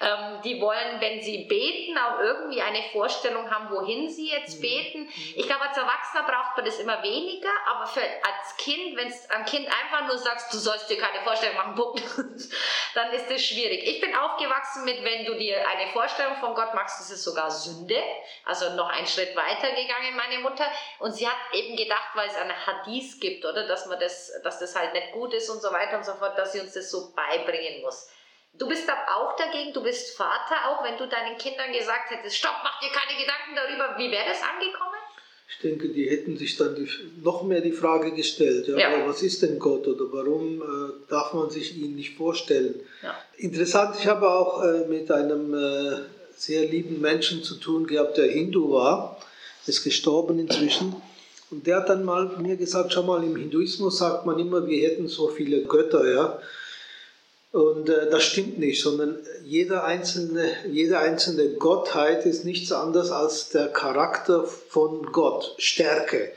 Ähm, 0.00 0.40
die 0.42 0.60
wollen, 0.60 1.00
wenn 1.00 1.22
sie 1.22 1.44
beten, 1.44 1.96
auch 1.96 2.18
irgendwie 2.18 2.60
eine 2.60 2.82
Vorstellung 2.92 3.50
haben, 3.50 3.70
wohin 3.70 4.10
sie 4.10 4.28
jetzt 4.28 4.56
mhm. 4.56 4.62
beten. 4.62 5.08
Ich 5.36 5.46
glaube, 5.46 5.62
als 5.62 5.76
Erwachsener 5.76 6.24
braucht 6.24 6.56
man 6.56 6.66
das 6.66 6.78
immer 6.78 7.02
weniger, 7.02 7.50
aber 7.66 7.86
für, 7.86 8.00
als 8.00 8.56
Kind, 8.56 8.96
wenn 8.96 9.08
es 9.08 9.30
am 9.30 9.44
Kind 9.44 9.66
einfach 9.66 10.06
nur 10.06 10.18
sagst, 10.18 10.52
du 10.52 10.58
sollst 10.58 10.90
dir 10.90 10.98
keine 10.98 11.22
Vorstellung 11.22 11.56
machen, 11.56 11.74
dann 12.94 13.12
ist 13.12 13.30
das 13.30 13.44
schwierig. 13.44 13.86
Ich 13.86 14.00
bin 14.00 14.14
aufgewachsen 14.14 14.84
mit, 14.84 15.02
wenn 15.04 15.24
du 15.26 15.34
dir 15.34 15.56
eine 15.68 15.90
Vorstellung 15.92 16.13
von 16.40 16.54
Gott 16.54 16.74
machst, 16.74 17.00
ist 17.00 17.10
es 17.10 17.24
sogar 17.24 17.50
Sünde. 17.50 18.00
Also 18.44 18.70
noch 18.74 18.88
einen 18.88 19.06
Schritt 19.06 19.34
weiter 19.36 19.70
gegangen, 19.70 20.16
meine 20.16 20.38
Mutter. 20.40 20.66
Und 20.98 21.12
sie 21.12 21.26
hat 21.26 21.36
eben 21.52 21.76
gedacht, 21.76 22.10
weil 22.14 22.28
es 22.28 22.36
eine 22.36 22.54
Hadith 22.66 23.20
gibt, 23.20 23.44
oder, 23.44 23.66
dass 23.66 23.86
man 23.86 23.98
das, 23.98 24.32
dass 24.42 24.58
das 24.58 24.76
halt 24.76 24.92
nicht 24.92 25.12
gut 25.12 25.32
ist 25.34 25.48
und 25.48 25.60
so 25.60 25.72
weiter 25.72 25.96
und 25.96 26.04
so 26.04 26.14
fort, 26.14 26.38
dass 26.38 26.52
sie 26.52 26.60
uns 26.60 26.74
das 26.74 26.90
so 26.90 27.12
beibringen 27.14 27.82
muss. 27.82 28.08
Du 28.56 28.68
bist 28.68 28.88
aber 28.88 29.16
auch 29.16 29.36
dagegen, 29.36 29.72
du 29.72 29.82
bist 29.82 30.16
Vater, 30.16 30.68
auch 30.68 30.84
wenn 30.84 30.96
du 30.96 31.08
deinen 31.08 31.36
Kindern 31.38 31.72
gesagt 31.72 32.10
hättest, 32.10 32.36
stopp, 32.36 32.54
mach 32.62 32.78
dir 32.78 32.92
keine 32.92 33.18
Gedanken 33.18 33.56
darüber, 33.56 33.98
wie 33.98 34.12
wäre 34.12 34.28
das 34.28 34.42
angekommen? 34.42 34.93
Ich 35.48 35.58
denke, 35.62 35.88
die 35.88 36.08
hätten 36.08 36.36
sich 36.36 36.56
dann 36.56 36.74
die, 36.74 36.88
noch 37.22 37.42
mehr 37.42 37.60
die 37.60 37.72
Frage 37.72 38.12
gestellt, 38.12 38.66
ja, 38.68 38.78
ja. 38.78 39.08
was 39.08 39.22
ist 39.22 39.42
denn 39.42 39.58
Gott 39.58 39.86
oder 39.86 40.04
warum 40.10 40.60
äh, 40.60 40.92
darf 41.08 41.32
man 41.34 41.50
sich 41.50 41.76
ihn 41.76 41.94
nicht 41.94 42.16
vorstellen? 42.16 42.80
Ja. 43.02 43.14
Interessant, 43.36 43.96
ich 43.98 44.06
habe 44.06 44.28
auch 44.28 44.62
äh, 44.62 44.86
mit 44.86 45.10
einem 45.10 45.54
äh, 45.54 45.96
sehr 46.36 46.66
lieben 46.66 47.00
Menschen 47.00 47.42
zu 47.42 47.56
tun 47.56 47.86
gehabt, 47.86 48.16
der 48.16 48.30
Hindu 48.30 48.72
war, 48.72 49.20
ist 49.66 49.84
gestorben 49.84 50.38
inzwischen. 50.38 50.96
Und 51.50 51.66
der 51.66 51.76
hat 51.76 51.88
dann 51.88 52.04
mal 52.04 52.36
mir 52.38 52.56
gesagt, 52.56 52.92
schau 52.92 53.02
mal, 53.02 53.22
im 53.22 53.36
Hinduismus 53.36 53.98
sagt 53.98 54.26
man 54.26 54.38
immer, 54.38 54.66
wir 54.66 54.88
hätten 54.88 55.08
so 55.08 55.28
viele 55.28 55.62
Götter, 55.62 56.10
ja. 56.10 56.38
Und 57.54 57.88
äh, 57.88 58.10
das 58.10 58.24
stimmt 58.24 58.58
nicht, 58.58 58.82
sondern 58.82 59.16
jede 59.44 59.84
einzelne, 59.84 60.50
jede 60.68 60.98
einzelne 60.98 61.50
Gottheit 61.50 62.26
ist 62.26 62.44
nichts 62.44 62.72
anderes 62.72 63.12
als 63.12 63.50
der 63.50 63.68
Charakter 63.68 64.42
von 64.42 65.12
Gott, 65.12 65.54
Stärke, 65.58 66.32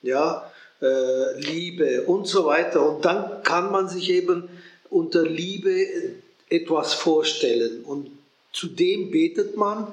ja, 0.00 0.50
äh, 0.80 1.38
Liebe 1.38 2.04
und 2.04 2.26
so 2.26 2.46
weiter. 2.46 2.88
Und 2.88 3.04
dann 3.04 3.42
kann 3.42 3.70
man 3.70 3.86
sich 3.90 4.08
eben 4.08 4.48
unter 4.88 5.22
Liebe 5.24 5.84
etwas 6.48 6.94
vorstellen. 6.94 7.84
Und 7.84 8.10
zudem 8.54 9.10
betet 9.10 9.58
man, 9.58 9.88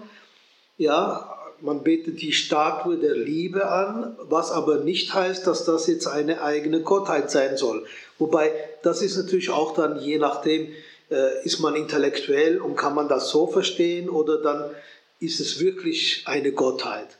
ja, 0.78 1.36
man 1.60 1.84
betet 1.84 2.22
die 2.22 2.32
Statue 2.32 2.96
der 2.96 3.18
Liebe 3.18 3.68
an, 3.70 4.16
was 4.30 4.50
aber 4.50 4.78
nicht 4.78 5.14
heißt, 5.14 5.46
dass 5.46 5.66
das 5.66 5.88
jetzt 5.88 6.08
eine 6.08 6.42
eigene 6.42 6.84
Gottheit 6.84 7.30
sein 7.32 7.58
soll. 7.58 7.86
Wobei, 8.18 8.54
das 8.84 9.02
ist 9.02 9.18
natürlich 9.18 9.50
auch 9.50 9.74
dann 9.74 10.00
je 10.00 10.18
nachdem, 10.18 10.74
äh, 11.10 11.44
ist 11.44 11.60
man 11.60 11.76
intellektuell 11.76 12.60
und 12.60 12.76
kann 12.76 12.96
man 12.96 13.08
das 13.08 13.30
so 13.30 13.48
verstehen 13.48 14.10
oder 14.10 14.42
dann 14.42 14.72
ist 15.20 15.40
es 15.40 15.60
wirklich 15.60 16.24
eine 16.26 16.52
Gottheit. 16.52 17.19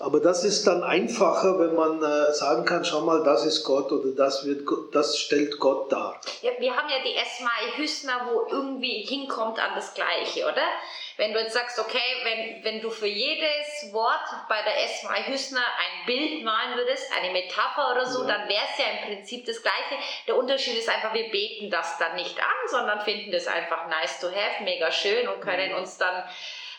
Aber 0.00 0.18
das 0.18 0.44
ist 0.44 0.66
dann 0.66 0.82
einfacher, 0.82 1.58
wenn 1.58 1.74
man 1.74 2.02
äh, 2.02 2.32
sagen 2.32 2.64
kann, 2.64 2.86
schau 2.86 3.02
mal, 3.02 3.22
das 3.22 3.44
ist 3.44 3.64
Gott 3.64 3.92
oder 3.92 4.12
das, 4.16 4.46
wird, 4.46 4.62
das 4.92 5.18
stellt 5.18 5.58
Gott 5.58 5.92
dar. 5.92 6.18
Ja, 6.40 6.52
wir 6.58 6.74
haben 6.74 6.88
ja 6.88 7.02
die 7.04 7.14
Esmai 7.14 7.76
Hüsner, 7.76 8.30
wo 8.32 8.46
irgendwie 8.50 9.02
hinkommt 9.02 9.58
an 9.58 9.72
das 9.74 9.92
Gleiche, 9.92 10.44
oder? 10.44 10.64
Wenn 11.18 11.34
du 11.34 11.38
jetzt 11.38 11.52
sagst, 11.52 11.78
okay, 11.78 11.98
wenn, 12.24 12.64
wenn 12.64 12.80
du 12.80 12.88
für 12.88 13.06
jedes 13.06 13.92
Wort 13.92 14.24
bei 14.48 14.62
der 14.62 14.82
Esmai 14.84 15.22
Hüsner 15.24 15.60
ein 15.60 16.06
Bild 16.06 16.44
malen 16.44 16.78
würdest, 16.78 17.12
eine 17.14 17.30
Metapher 17.32 17.92
oder 17.92 18.06
so, 18.06 18.22
ja. 18.22 18.28
dann 18.28 18.48
wäre 18.48 18.64
es 18.72 18.78
ja 18.78 18.86
im 18.86 19.06
Prinzip 19.06 19.44
das 19.44 19.60
Gleiche. 19.60 20.02
Der 20.26 20.38
Unterschied 20.38 20.78
ist 20.78 20.88
einfach, 20.88 21.12
wir 21.12 21.30
beten 21.30 21.68
das 21.68 21.98
dann 21.98 22.16
nicht 22.16 22.38
an, 22.40 22.68
sondern 22.70 23.02
finden 23.02 23.32
das 23.32 23.46
einfach 23.46 23.86
nice 23.88 24.18
to 24.18 24.28
have, 24.28 24.64
mega 24.64 24.90
schön 24.90 25.28
und 25.28 25.42
können 25.42 25.74
uns 25.74 25.98
dann 25.98 26.24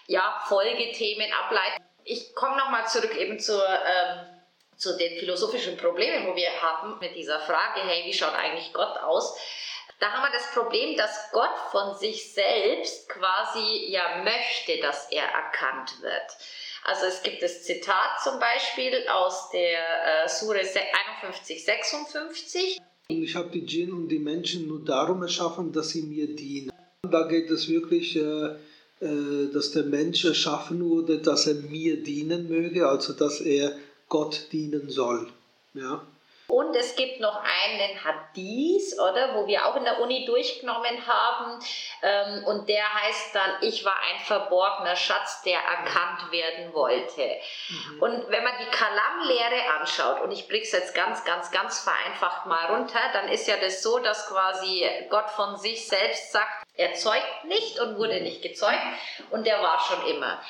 ja, 0.08 0.42
Folgethemen 0.48 1.32
ableiten 1.32 1.84
ich 2.12 2.36
komme 2.36 2.58
nochmal 2.58 2.88
zurück 2.88 3.16
eben 3.16 3.40
zur, 3.40 3.64
ähm, 3.64 4.26
zu 4.76 4.98
den 4.98 5.18
philosophischen 5.20 5.78
Problemen, 5.78 6.28
wo 6.28 6.36
wir 6.36 6.62
haben 6.62 7.00
mit 7.00 7.16
dieser 7.16 7.40
Frage, 7.40 7.82
hey, 7.82 8.04
wie 8.06 8.14
schaut 8.14 8.34
eigentlich 8.34 8.74
Gott 8.74 8.98
aus? 8.98 9.38
Da 10.00 10.12
haben 10.12 10.24
wir 10.24 10.32
das 10.32 10.52
Problem, 10.52 10.98
dass 10.98 11.32
Gott 11.32 11.56
von 11.72 11.96
sich 11.96 12.34
selbst 12.34 13.08
quasi 13.08 13.92
ja 13.92 14.24
möchte, 14.24 14.82
dass 14.82 15.12
er 15.12 15.26
erkannt 15.26 16.02
wird. 16.02 16.38
Also 16.84 17.06
es 17.06 17.22
gibt 17.22 17.44
das 17.44 17.64
Zitat 17.64 18.22
zum 18.24 18.40
Beispiel 18.40 19.08
aus 19.08 19.52
der 19.52 20.24
äh, 20.24 20.28
Sure 20.28 20.60
51, 20.60 21.64
56. 21.64 22.82
Ich 23.08 23.36
habe 23.36 23.52
die 23.52 23.66
Djinn 23.66 23.94
und 23.94 24.08
die 24.10 24.20
Menschen 24.20 24.68
nur 24.68 24.84
darum 24.84 25.22
erschaffen, 25.22 25.72
dass 25.72 25.90
sie 25.90 26.02
mir 26.02 26.36
dienen. 26.36 26.72
Da 27.04 27.28
geht 27.28 27.52
es 27.52 27.70
wirklich 27.70 28.16
äh, 28.16 28.56
dass 29.02 29.72
der 29.72 29.84
Mensch 29.84 30.26
erschaffen 30.26 30.88
wurde, 30.88 31.18
dass 31.18 31.48
er 31.48 31.56
mir 31.56 32.04
dienen 32.04 32.48
möge, 32.48 32.88
also 32.88 33.14
dass 33.14 33.42
er 33.42 33.76
Gott 34.10 34.50
dienen 34.52 34.90
soll. 34.90 35.28
Ja. 35.74 36.06
Und 36.52 36.76
es 36.76 36.98
gibt 36.98 37.22
noch 37.22 37.42
einen 37.42 38.04
Hadith, 38.04 39.00
oder, 39.00 39.36
wo 39.36 39.48
wir 39.48 39.66
auch 39.66 39.78
in 39.78 39.86
der 39.86 40.02
Uni 40.02 40.26
durchgenommen 40.26 41.08
haben. 41.08 41.64
Ähm, 42.02 42.44
und 42.44 42.68
der 42.68 42.94
heißt 42.94 43.34
dann, 43.34 43.52
ich 43.62 43.86
war 43.86 43.96
ein 44.12 44.20
verborgener 44.20 44.98
Schatz, 44.98 45.44
der 45.44 45.60
erkannt 45.60 46.30
werden 46.30 46.74
wollte. 46.74 47.40
Mhm. 47.70 48.02
Und 48.02 48.28
wenn 48.28 48.44
man 48.44 48.52
die 48.60 48.66
Kalam-Lehre 48.66 49.80
anschaut, 49.80 50.20
und 50.24 50.32
ich 50.32 50.50
bringe 50.50 50.64
es 50.64 50.74
jetzt 50.74 50.94
ganz, 50.94 51.24
ganz, 51.24 51.52
ganz 51.52 51.80
vereinfacht 51.80 52.46
mal 52.48 52.66
runter, 52.66 53.00
dann 53.14 53.30
ist 53.30 53.48
ja 53.48 53.56
das 53.56 53.82
so, 53.82 54.00
dass 54.00 54.28
quasi 54.28 54.86
Gott 55.10 55.30
von 55.30 55.56
sich 55.56 55.88
selbst 55.88 56.34
sagt, 56.34 56.68
er 56.76 56.96
zeugt 56.96 57.46
nicht 57.46 57.80
und 57.80 57.98
wurde 57.98 58.20
nicht 58.20 58.42
gezeugt 58.42 58.82
und 59.30 59.48
der 59.48 59.62
war 59.62 59.80
schon 59.80 60.06
immer. 60.06 60.42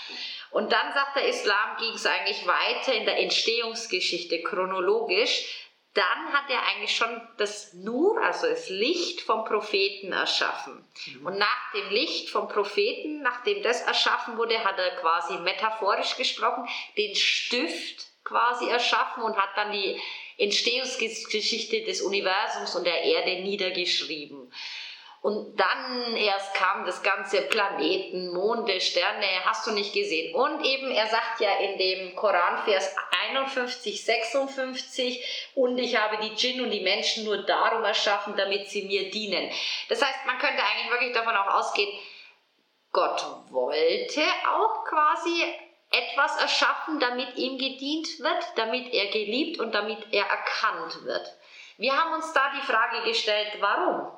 Und 0.50 0.72
dann 0.72 0.94
sagt 0.94 1.16
der 1.16 1.28
Islam, 1.28 1.78
ging 1.78 1.94
es 1.94 2.08
eigentlich 2.08 2.48
weiter 2.48 2.94
in 2.94 3.06
der 3.06 3.20
Entstehungsgeschichte 3.20 4.42
chronologisch 4.42 5.62
dann 5.94 6.34
hat 6.34 6.50
er 6.50 6.64
eigentlich 6.68 6.96
schon 6.96 7.22
das 7.38 7.74
Nur, 7.74 8.22
also 8.24 8.48
das 8.48 8.70
Licht 8.70 9.22
vom 9.22 9.44
Propheten 9.44 10.14
erschaffen. 10.14 10.86
Mhm. 11.06 11.26
Und 11.26 11.38
nach 11.38 11.72
dem 11.74 11.90
Licht 11.90 12.30
vom 12.30 12.48
Propheten, 12.48 13.22
nachdem 13.22 13.62
das 13.62 13.82
erschaffen 13.82 14.38
wurde, 14.38 14.64
hat 14.64 14.78
er 14.78 14.96
quasi 14.98 15.38
metaphorisch 15.40 16.16
gesprochen 16.16 16.68
den 16.98 17.16
Stift 17.16 18.08
quasi 18.24 18.70
erschaffen 18.70 19.24
und 19.24 19.36
hat 19.36 19.50
dann 19.58 19.72
die 19.74 20.00
Entstehungsgeschichte 20.38 21.84
des 21.84 22.02
Universums 22.02 22.76
und 22.76 22.86
der 22.86 23.04
Erde 23.04 23.42
niedergeschrieben. 23.42 24.52
Und 25.22 25.56
dann 25.60 26.16
erst 26.16 26.56
kam 26.56 26.84
das 26.84 27.04
ganze 27.04 27.44
Planeten, 27.44 28.34
Monde, 28.34 28.82
Sterne, 28.82 29.28
hast 29.46 29.68
du 29.68 29.72
nicht 29.72 29.94
gesehen. 29.94 30.34
Und 30.34 30.66
eben, 30.66 30.90
er 30.90 31.06
sagt 31.08 31.40
ja 31.40 31.60
in 31.60 31.78
dem 31.78 32.16
Koranvers 32.16 32.96
51, 33.30 34.04
56, 34.04 35.52
und 35.54 35.78
ich 35.78 35.96
habe 35.96 36.18
die 36.24 36.34
Djinn 36.34 36.62
und 36.62 36.72
die 36.72 36.82
Menschen 36.82 37.26
nur 37.26 37.44
darum 37.44 37.84
erschaffen, 37.84 38.36
damit 38.36 38.68
sie 38.70 38.82
mir 38.82 39.12
dienen. 39.12 39.52
Das 39.90 40.02
heißt, 40.02 40.26
man 40.26 40.40
könnte 40.40 40.64
eigentlich 40.64 40.92
wirklich 40.92 41.14
davon 41.14 41.36
auch 41.36 41.54
ausgehen, 41.54 41.92
Gott 42.92 43.24
wollte 43.52 44.22
auch 44.50 44.84
quasi 44.86 45.44
etwas 45.92 46.42
erschaffen, 46.42 47.00
damit 47.00 47.36
ihm 47.36 47.60
gedient 47.60 48.08
wird, 48.20 48.44
damit 48.56 48.92
er 48.92 49.12
geliebt 49.12 49.60
und 49.60 49.74
damit 49.76 50.00
er 50.12 50.26
erkannt 50.26 51.06
wird. 51.06 51.38
Wir 51.78 51.96
haben 51.96 52.14
uns 52.14 52.34
da 52.34 52.52
die 52.56 52.66
Frage 52.66 53.04
gestellt, 53.04 53.58
warum? 53.60 54.18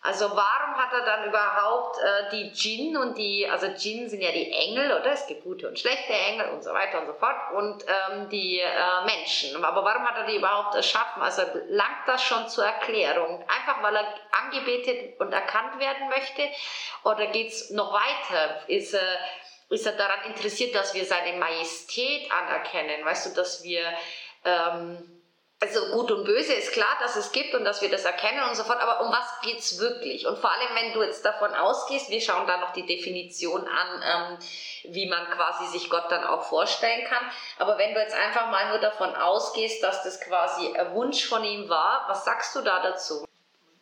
Also 0.00 0.30
warum 0.30 0.76
hat 0.76 0.92
er 0.92 1.04
dann 1.04 1.28
überhaupt 1.28 1.98
äh, 1.98 2.30
die 2.30 2.52
Djinn 2.52 2.96
und 2.96 3.18
die, 3.18 3.48
also 3.48 3.66
Djinn 3.66 4.08
sind 4.08 4.20
ja 4.20 4.30
die 4.30 4.52
Engel, 4.52 4.92
oder? 4.92 5.10
Es 5.10 5.26
gibt 5.26 5.42
gute 5.42 5.68
und 5.68 5.76
schlechte 5.76 6.12
Engel 6.12 6.50
und 6.50 6.62
so 6.62 6.72
weiter 6.72 7.00
und 7.00 7.08
so 7.08 7.14
fort 7.14 7.36
und 7.54 7.84
ähm, 7.84 8.28
die 8.28 8.60
äh, 8.60 9.04
Menschen. 9.04 9.62
Aber 9.64 9.84
warum 9.84 10.08
hat 10.08 10.16
er 10.18 10.26
die 10.26 10.36
überhaupt 10.36 10.76
erschaffen? 10.76 11.20
Also 11.20 11.42
langt 11.68 12.06
das 12.06 12.22
schon 12.22 12.48
zur 12.48 12.64
Erklärung? 12.64 13.44
Einfach 13.48 13.82
weil 13.82 13.96
er 13.96 14.14
angebetet 14.44 15.18
und 15.20 15.32
erkannt 15.32 15.80
werden 15.80 16.08
möchte? 16.08 16.42
Oder 17.02 17.26
geht 17.26 17.48
es 17.48 17.70
noch 17.70 17.92
weiter? 17.92 18.62
Ist, 18.68 18.94
äh, 18.94 19.00
ist 19.70 19.84
er 19.84 19.92
daran 19.92 20.26
interessiert, 20.26 20.76
dass 20.76 20.94
wir 20.94 21.04
seine 21.04 21.36
Majestät 21.38 22.30
anerkennen? 22.30 23.04
Weißt 23.04 23.26
du, 23.26 23.34
dass 23.34 23.64
wir... 23.64 23.82
Ähm, 24.44 25.17
also 25.60 25.92
gut 25.92 26.10
und 26.12 26.24
böse 26.24 26.52
ist 26.52 26.72
klar, 26.72 26.96
dass 27.00 27.16
es 27.16 27.32
gibt 27.32 27.54
und 27.54 27.64
dass 27.64 27.82
wir 27.82 27.90
das 27.90 28.04
erkennen 28.04 28.48
und 28.48 28.56
so 28.56 28.62
fort, 28.62 28.80
aber 28.80 29.04
um 29.04 29.10
was 29.10 29.40
geht 29.42 29.58
es 29.58 29.78
wirklich? 29.80 30.26
Und 30.26 30.38
vor 30.38 30.50
allem, 30.50 30.68
wenn 30.74 30.92
du 30.92 31.02
jetzt 31.02 31.24
davon 31.24 31.52
ausgehst, 31.52 32.10
wir 32.10 32.20
schauen 32.20 32.46
da 32.46 32.58
noch 32.58 32.72
die 32.72 32.86
Definition 32.86 33.66
an, 33.66 34.02
ähm, 34.04 34.92
wie 34.92 35.08
man 35.08 35.26
quasi 35.26 35.66
sich 35.66 35.90
Gott 35.90 36.10
dann 36.10 36.24
auch 36.24 36.44
vorstellen 36.44 37.04
kann, 37.08 37.24
aber 37.58 37.76
wenn 37.76 37.92
du 37.92 38.00
jetzt 38.00 38.14
einfach 38.14 38.50
mal 38.50 38.70
nur 38.70 38.78
davon 38.78 39.14
ausgehst, 39.14 39.82
dass 39.82 40.04
das 40.04 40.20
quasi 40.20 40.76
ein 40.76 40.94
Wunsch 40.94 41.26
von 41.26 41.42
ihm 41.42 41.68
war, 41.68 42.04
was 42.08 42.24
sagst 42.24 42.54
du 42.54 42.60
da 42.60 42.80
dazu? 42.82 43.26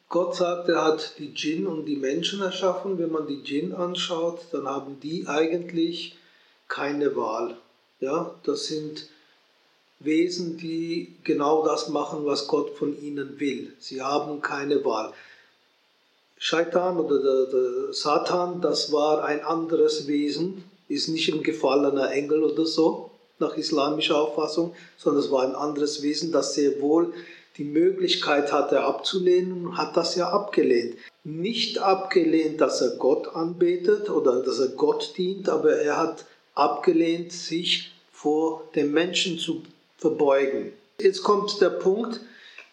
Gott 0.08 0.36
sagt, 0.36 0.68
er 0.68 0.82
hat 0.82 1.18
die 1.18 1.34
Djinn 1.34 1.66
und 1.66 1.84
die 1.84 1.96
Menschen 1.96 2.40
erschaffen. 2.40 2.96
Wenn 2.96 3.10
man 3.10 3.26
die 3.26 3.42
Djinn 3.42 3.74
anschaut, 3.74 4.38
dann 4.52 4.68
haben 4.68 5.00
die 5.00 5.26
eigentlich 5.26 6.16
keine 6.68 7.16
Wahl. 7.16 7.56
Ja, 7.98 8.30
das 8.44 8.66
sind 8.66 9.08
Wesen, 9.98 10.56
die 10.58 11.14
genau 11.24 11.64
das 11.64 11.88
machen, 11.88 12.26
was 12.26 12.48
Gott 12.48 12.70
von 12.70 13.00
ihnen 13.00 13.40
will. 13.40 13.72
Sie 13.78 14.02
haben 14.02 14.42
keine 14.42 14.84
Wahl. 14.84 15.12
Shaitan 16.38 16.98
oder 16.98 17.22
der, 17.22 17.46
der 17.46 17.92
Satan, 17.92 18.60
das 18.60 18.92
war 18.92 19.24
ein 19.24 19.42
anderes 19.42 20.06
Wesen, 20.06 20.64
ist 20.88 21.08
nicht 21.08 21.32
ein 21.32 21.42
gefallener 21.42 22.12
Engel 22.12 22.42
oder 22.42 22.66
so, 22.66 23.10
nach 23.38 23.56
islamischer 23.56 24.20
Auffassung, 24.20 24.74
sondern 24.96 25.24
es 25.24 25.30
war 25.30 25.42
ein 25.42 25.54
anderes 25.54 26.02
Wesen, 26.02 26.32
das 26.32 26.54
sehr 26.54 26.80
wohl 26.80 27.12
die 27.58 27.64
Möglichkeit 27.64 28.52
hatte 28.52 28.82
abzulehnen 28.82 29.66
und 29.66 29.78
hat 29.78 29.96
das 29.96 30.14
ja 30.14 30.28
abgelehnt. 30.28 30.96
Nicht 31.24 31.78
abgelehnt, 31.78 32.60
dass 32.60 32.82
er 32.82 32.96
Gott 32.98 33.34
anbetet 33.34 34.10
oder 34.10 34.42
dass 34.42 34.58
er 34.58 34.68
Gott 34.68 35.14
dient, 35.16 35.48
aber 35.48 35.72
er 35.72 35.96
hat 35.96 36.26
abgelehnt, 36.54 37.32
sich 37.32 37.92
vor 38.12 38.68
dem 38.74 38.92
Menschen 38.92 39.38
zu 39.38 39.62
verbeugen. 39.98 40.72
Jetzt 41.00 41.22
kommt 41.22 41.60
der 41.60 41.70
Punkt, 41.70 42.20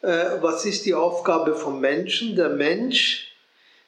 äh, 0.02 0.42
was 0.42 0.66
ist 0.66 0.86
die 0.86 0.94
Aufgabe 0.94 1.56
vom 1.56 1.80
Menschen? 1.80 2.36
Der 2.36 2.50
Mensch 2.50 3.34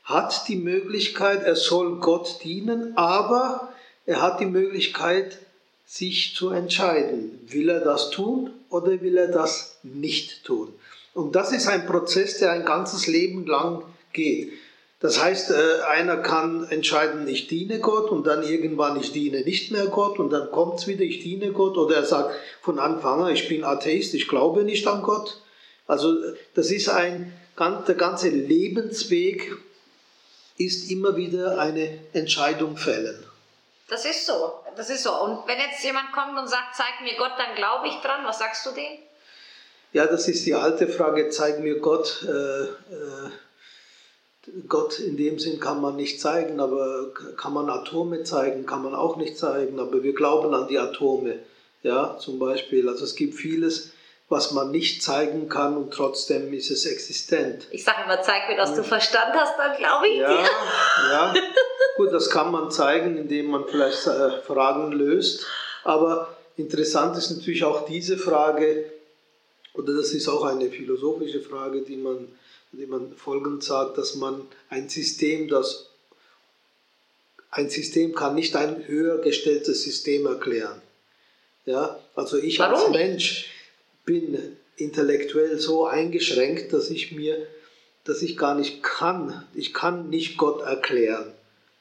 hat 0.04 0.48
die 0.48 0.56
Möglichkeit, 0.56 1.44
er 1.44 1.56
soll 1.56 2.00
Gott 2.00 2.40
dienen, 2.44 2.96
aber 2.96 3.74
er 4.06 4.22
hat 4.22 4.40
die 4.40 4.46
Möglichkeit, 4.46 5.40
sich 5.86 6.36
zu 6.36 6.50
entscheiden. 6.50 7.40
Will 7.48 7.70
er 7.70 7.80
das 7.80 8.10
tun 8.10 8.52
oder 8.70 9.02
will 9.02 9.18
er 9.18 9.28
das 9.28 9.78
nicht 9.84 10.44
tun? 10.44 10.74
Und 11.14 11.36
das 11.36 11.52
ist 11.52 11.68
ein 11.68 11.86
Prozess, 11.86 12.40
der 12.40 12.52
ein 12.52 12.66
ganzes 12.66 13.08
Leben 13.08 13.46
lang 13.46 13.84
geht. 14.12 14.54
Das 15.00 15.22
heißt, 15.22 15.52
äh, 15.52 15.82
einer 15.90 16.18
kann 16.18 16.68
entscheiden, 16.70 17.28
ich 17.28 17.48
diene 17.48 17.80
Gott 17.80 18.10
und 18.10 18.26
dann 18.26 18.44
irgendwann, 18.44 19.00
ich 19.00 19.12
diene 19.12 19.42
nicht 19.42 19.72
mehr 19.72 19.88
Gott 19.88 20.20
und 20.20 20.30
dann 20.30 20.52
kommt 20.52 20.80
es 20.80 20.88
wieder, 20.88 21.02
ich 21.02 21.20
diene 21.20 21.52
Gott 21.52 21.78
oder 21.78 21.98
er 21.98 22.06
sagt 22.06 22.34
von 22.62 22.80
Anfang 22.80 23.24
an, 23.24 23.34
ich 23.34 23.50
bin 23.50 23.64
Atheist, 23.64 24.14
ich 24.14 24.28
glaube 24.28 24.64
nicht 24.64 24.88
an 24.88 25.04
Gott. 25.04 25.42
Also 25.86 26.16
das 26.54 26.72
ist 26.72 26.90
ein, 26.90 27.34
der 27.60 27.96
ganze 27.96 28.30
Lebensweg 28.30 29.58
ist 30.58 30.90
immer 30.90 31.18
wieder 31.18 31.60
eine 31.60 32.00
Entscheidung 32.14 32.78
fällen. 32.78 33.26
Das 33.90 34.06
ist 34.06 34.26
so, 34.26 34.54
das 34.76 34.90
ist 34.90 35.04
so. 35.04 35.14
Und 35.22 35.46
wenn 35.46 35.60
jetzt 35.60 35.84
jemand 35.84 36.12
kommt 36.14 36.40
und 36.40 36.48
sagt, 36.48 36.76
zeig 36.76 37.02
mir 37.04 37.16
Gott, 37.18 37.34
dann 37.38 37.56
glaube 37.56 37.88
ich 37.88 37.96
dran, 37.96 38.26
was 38.26 38.40
sagst 38.40 38.66
du 38.66 38.72
dem? 38.72 38.98
Ja, 39.94 40.08
das 40.08 40.28
ist 40.28 40.46
die 40.46 40.56
alte 40.56 40.88
Frage, 40.88 41.30
zeig 41.30 41.60
mir 41.60 41.80
Gott. 41.80 42.26
Äh, 42.28 42.64
äh, 42.64 43.30
Gott 44.68 45.00
in 45.00 45.18
dem 45.18 45.40
Sinn 45.40 45.60
kann 45.60 45.82
man 45.82 45.96
nicht 45.96 46.22
zeigen, 46.22 46.60
aber 46.60 47.12
kann 47.38 47.54
man 47.54 47.70
Atome 47.70 48.24
zeigen, 48.24 48.66
kann 48.66 48.84
man 48.84 48.94
auch 48.94 49.18
nicht 49.18 49.38
zeigen, 49.38 49.80
aber 49.80 50.04
wir 50.04 50.14
glauben 50.14 50.54
an 50.54 50.68
die 50.68 50.78
Atome, 50.78 51.40
ja, 51.84 52.18
zum 52.20 52.38
Beispiel. 52.38 52.88
Also 52.88 53.06
es 53.06 53.16
gibt 53.16 53.36
vieles, 53.36 53.92
was 54.30 54.52
man 54.52 54.72
nicht 54.72 55.04
zeigen 55.04 55.50
kann 55.50 55.78
und 55.78 55.94
trotzdem 55.94 56.54
ist 56.54 56.70
es 56.70 56.86
existent. 56.86 57.68
Ich 57.72 57.84
sage 57.84 58.04
immer, 58.06 58.22
zeig 58.22 58.48
mir, 58.48 58.56
dass 58.56 58.76
du 58.76 58.84
Verstand 58.84 59.34
hast, 59.34 59.58
dann 59.58 59.78
glaube 59.78 60.08
ich 60.08 60.18
ja, 60.18 60.28
dir. 60.30 60.50
Ja, 61.12 61.34
gut, 61.98 62.14
das 62.14 62.30
kann 62.30 62.52
man 62.52 62.72
zeigen, 62.72 63.18
indem 63.18 63.48
man 63.48 63.66
vielleicht 63.66 64.06
äh, 64.08 64.42
Fragen 64.42 64.92
löst, 64.92 65.46
aber 65.84 66.36
interessant 66.56 67.18
ist 67.18 67.32
natürlich 67.32 67.64
auch 67.64 67.86
diese 67.86 68.18
Frage, 68.18 68.86
oder 69.74 69.94
das 69.94 70.12
ist 70.12 70.28
auch 70.28 70.44
eine 70.46 70.70
philosophische 70.70 71.42
Frage, 71.42 71.82
die 71.82 71.98
man 71.98 72.28
indem 72.76 72.90
man 72.90 73.16
folgend 73.16 73.64
sagt, 73.64 73.98
dass 73.98 74.16
man 74.16 74.42
ein 74.70 74.90
System, 74.90 75.48
das 75.48 75.88
ein 77.50 77.70
System 77.70 78.14
kann 78.14 78.36
nicht 78.36 78.54
ein 78.58 78.86
höher 78.86 79.20
gestelltes 79.20 79.84
System 79.84 80.26
erklären. 80.26 80.82
Ja, 81.66 81.98
also 82.16 82.38
ich 82.38 82.60
Warum? 82.60 82.76
als 82.76 82.90
Mensch 82.92 83.50
bin 84.04 84.38
intellektuell 84.76 85.58
so 85.58 85.86
eingeschränkt, 85.86 86.74
dass 86.74 86.90
ich 86.90 87.14
mir, 87.14 87.48
dass 88.04 88.22
ich 88.22 88.36
gar 88.36 88.56
nicht 88.56 88.84
kann, 88.84 89.48
ich 89.54 89.74
kann 89.74 90.10
nicht 90.10 90.38
Gott 90.38 90.62
erklären. 90.62 91.32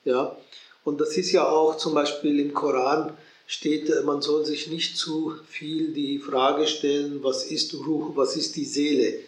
Ja, 0.04 0.36
und 0.84 1.00
das 1.00 1.16
ist 1.16 1.32
ja 1.32 1.48
auch 1.48 1.76
zum 1.76 1.94
Beispiel 1.94 2.38
im 2.38 2.54
Koran 2.54 3.16
steht, 3.48 3.90
man 4.04 4.22
soll 4.22 4.46
sich 4.46 4.68
nicht 4.68 4.96
zu 4.96 5.34
viel 5.48 5.92
die 5.92 6.20
Frage 6.20 6.68
stellen, 6.68 7.24
was 7.24 7.44
ist 7.46 7.74
Ruh, 7.74 8.12
was 8.14 8.36
ist 8.36 8.54
die 8.54 8.64
Seele 8.64 9.18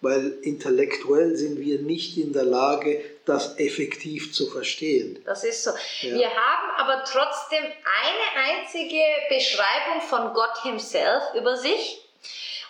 weil 0.00 0.38
intellektuell 0.42 1.36
sind 1.36 1.58
wir 1.58 1.80
nicht 1.80 2.16
in 2.18 2.32
der 2.32 2.44
Lage, 2.44 3.02
das 3.24 3.58
effektiv 3.58 4.32
zu 4.32 4.48
verstehen. 4.48 5.22
Das 5.24 5.42
ist 5.44 5.64
so. 5.64 5.70
Ja. 6.00 6.14
Wir 6.14 6.30
haben 6.30 6.70
aber 6.76 7.04
trotzdem 7.04 7.62
eine 7.64 8.58
einzige 8.58 9.02
Beschreibung 9.28 10.00
von 10.02 10.34
Gott 10.34 10.62
himself 10.62 11.22
über 11.34 11.56
sich 11.56 12.00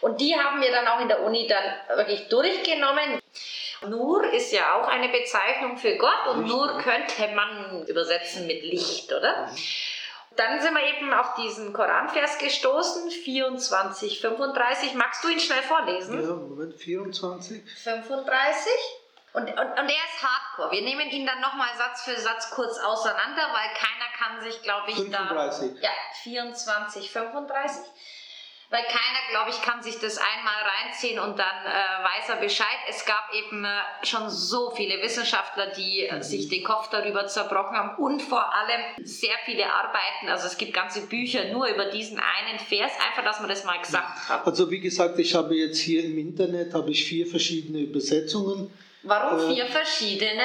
und 0.01 0.21
die 0.21 0.35
haben 0.35 0.61
wir 0.61 0.71
dann 0.71 0.87
auch 0.87 1.01
in 1.01 1.09
der 1.09 1.23
Uni 1.23 1.47
dann 1.47 1.97
wirklich 1.97 2.29
durchgenommen. 2.29 3.21
Nur 3.89 4.33
ist 4.33 4.53
ja 4.53 4.81
auch 4.81 4.89
eine 4.89 5.09
Bezeichnung 5.11 5.77
für 5.77 5.97
Gott 5.97 6.29
und 6.31 6.47
Nur 6.47 6.79
könnte 6.79 7.35
man 7.35 7.87
übersetzen 7.87 8.47
mit 8.47 8.63
Licht, 8.63 9.13
oder? 9.13 9.49
Mhm 9.49 9.57
dann 10.37 10.61
sind 10.61 10.75
wir 10.75 10.83
eben 10.83 11.13
auf 11.13 11.35
diesen 11.35 11.73
Koranvers 11.73 12.39
gestoßen, 12.39 13.11
24, 13.11 14.21
35. 14.21 14.95
Magst 14.95 15.25
du 15.25 15.29
ihn 15.29 15.41
schnell 15.41 15.63
vorlesen? 15.63 16.23
Ja, 16.23 16.35
Moment, 16.35 16.75
24. 16.75 17.63
35. 17.83 18.73
Und, 19.33 19.43
und, 19.43 19.51
und 19.51 19.59
er 19.59 19.89
ist 19.89 20.23
hardcore. 20.23 20.71
Wir 20.71 20.83
nehmen 20.83 21.11
ihn 21.11 21.27
dann 21.27 21.41
nochmal 21.41 21.69
Satz 21.77 22.03
für 22.05 22.19
Satz 22.19 22.51
kurz 22.51 22.79
auseinander, 22.79 23.43
weil 23.53 23.69
keiner 23.75 24.11
kann 24.19 24.41
sich, 24.43 24.63
glaube 24.63 24.91
ich, 24.91 24.97
35. 24.97 25.75
da. 25.75 25.81
Ja, 25.81 25.91
24, 26.23 27.11
35. 27.11 27.83
weil 28.71 28.83
keiner, 28.83 29.31
glaube 29.31 29.51
ich, 29.51 29.63
kann 29.63 29.83
sich 29.83 29.99
das 29.99 30.19
einmal 30.19 30.55
reinziehen 30.65 31.19
und 31.21 31.39
dann 31.39 31.65
äh, 31.65 32.05
weiß 32.05 32.31
er 32.31 32.37
Bescheid. 32.37 32.79
Es 32.89 33.05
gab 33.05 33.31
eben 33.33 33.65
äh, 33.65 33.69
schon 34.03 34.29
so 34.29 34.73
viele 34.73 35.01
Wissenschaftler, 35.03 35.69
die 35.69 36.07
äh, 36.07 36.17
mhm. 36.17 36.23
sich 36.23 36.49
den 36.49 36.65
Kopf 36.65 36.91
darüber 36.91 37.27
zerbrochen 37.27 37.77
haben 37.77 38.03
und 38.03 38.23
vor 38.23 38.53
allem 38.53 39.05
sehr 39.05 39.37
viele 39.45 39.67
Arbeiten. 39.73 40.29
Also 40.29 40.49
es 40.49 40.59
gibt 40.59 40.75
ganze 40.75 41.03
Bücher 41.03 41.53
nur 41.53 41.69
über 41.69 41.87
diesen 41.87 42.19
einen 42.19 42.59
Vers, 42.59 42.93
einfach, 43.09 43.25
dass 43.25 43.39
man 43.41 43.49
das 43.49 43.65
mal 43.65 43.79
gesagt 43.79 44.29
hat. 44.29 44.47
Also 44.47 44.71
wie 44.71 44.81
gesagt, 44.81 45.19
ich 45.19 45.35
habe 45.35 45.55
jetzt 45.55 45.79
hier 45.79 46.05
im 46.05 46.19
Internet 46.19 46.75
habe 46.75 46.91
ich 46.91 47.05
vier 47.05 47.27
verschiedene 47.27 47.79
Übersetzungen. 47.79 48.73
Warum 49.05 49.39
äh, 49.39 49.55
vier 49.55 49.67
verschiedene? 49.67 50.43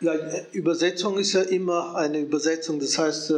Ja, 0.00 0.12
Übersetzung 0.52 1.16
ist 1.18 1.32
ja 1.32 1.42
immer 1.42 1.94
eine 1.96 2.18
Übersetzung. 2.18 2.78
Das 2.78 2.98
heißt, 2.98 3.30
äh, 3.30 3.34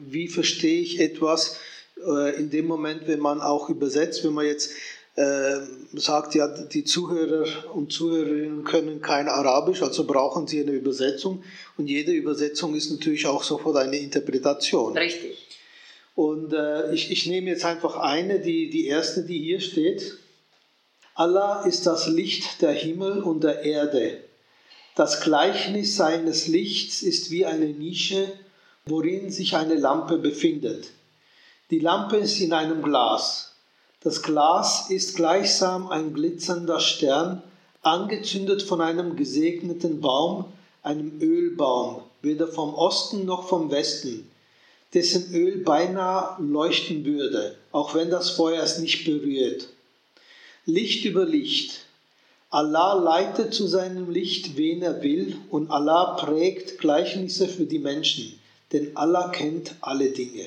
wie 0.00 0.26
verstehe 0.26 0.80
ich 0.80 0.98
etwas? 0.98 1.60
Äh, 1.96 2.36
in 2.36 2.50
dem 2.50 2.66
Moment, 2.66 3.06
wenn 3.06 3.20
man 3.20 3.40
auch 3.40 3.68
übersetzt, 3.68 4.24
wenn 4.24 4.32
man 4.32 4.46
jetzt 4.46 4.72
äh, 5.14 5.60
sagt, 5.92 6.34
ja, 6.34 6.48
die 6.48 6.84
Zuhörer 6.84 7.46
und 7.74 7.92
Zuhörerinnen 7.92 8.64
können 8.64 9.02
kein 9.02 9.28
Arabisch, 9.28 9.82
also 9.82 10.06
brauchen 10.06 10.46
sie 10.46 10.60
eine 10.60 10.72
Übersetzung. 10.72 11.42
Und 11.76 11.86
jede 11.88 12.12
Übersetzung 12.12 12.74
ist 12.74 12.90
natürlich 12.90 13.26
auch 13.26 13.42
sofort 13.42 13.76
eine 13.76 13.98
Interpretation. 13.98 14.96
Richtig. 14.96 15.36
Und 16.14 16.52
äh, 16.52 16.94
ich, 16.94 17.10
ich 17.10 17.26
nehme 17.26 17.50
jetzt 17.50 17.64
einfach 17.64 17.96
eine, 17.96 18.40
die, 18.40 18.70
die 18.70 18.86
erste, 18.86 19.24
die 19.24 19.38
hier 19.38 19.60
steht. 19.60 20.18
Allah 21.14 21.64
ist 21.66 21.86
das 21.86 22.06
Licht 22.08 22.62
der 22.62 22.72
Himmel 22.72 23.22
und 23.22 23.44
der 23.44 23.62
Erde. 23.62 24.18
Das 24.94 25.20
Gleichnis 25.20 25.96
seines 25.96 26.48
Lichts 26.48 27.02
ist 27.02 27.30
wie 27.30 27.46
eine 27.46 27.66
Nische, 27.66 28.32
worin 28.86 29.30
sich 29.30 29.56
eine 29.56 29.74
Lampe 29.74 30.18
befindet. 30.18 30.88
Die 31.72 31.78
Lampe 31.78 32.18
ist 32.18 32.38
in 32.38 32.52
einem 32.52 32.82
Glas. 32.82 33.52
Das 34.00 34.22
Glas 34.22 34.90
ist 34.90 35.16
gleichsam 35.16 35.88
ein 35.88 36.12
glitzernder 36.12 36.80
Stern, 36.80 37.42
angezündet 37.80 38.60
von 38.62 38.82
einem 38.82 39.16
gesegneten 39.16 40.02
Baum, 40.02 40.44
einem 40.82 41.18
Ölbaum, 41.22 42.02
weder 42.20 42.46
vom 42.46 42.74
Osten 42.74 43.24
noch 43.24 43.48
vom 43.48 43.70
Westen, 43.70 44.30
dessen 44.92 45.32
Öl 45.32 45.64
beinahe 45.64 46.36
leuchten 46.42 47.06
würde, 47.06 47.56
auch 47.70 47.94
wenn 47.94 48.10
das 48.10 48.28
Feuer 48.28 48.62
es 48.62 48.76
nicht 48.78 49.06
berührt. 49.06 49.68
Licht 50.66 51.06
über 51.06 51.24
Licht. 51.24 51.86
Allah 52.50 52.92
leitet 52.92 53.54
zu 53.54 53.66
seinem 53.66 54.10
Licht, 54.10 54.58
wen 54.58 54.82
er 54.82 55.02
will, 55.02 55.38
und 55.48 55.70
Allah 55.70 56.16
prägt 56.16 56.76
Gleichnisse 56.76 57.48
für 57.48 57.64
die 57.64 57.78
Menschen, 57.78 58.38
denn 58.72 58.94
Allah 58.94 59.30
kennt 59.30 59.74
alle 59.80 60.10
Dinge. 60.10 60.46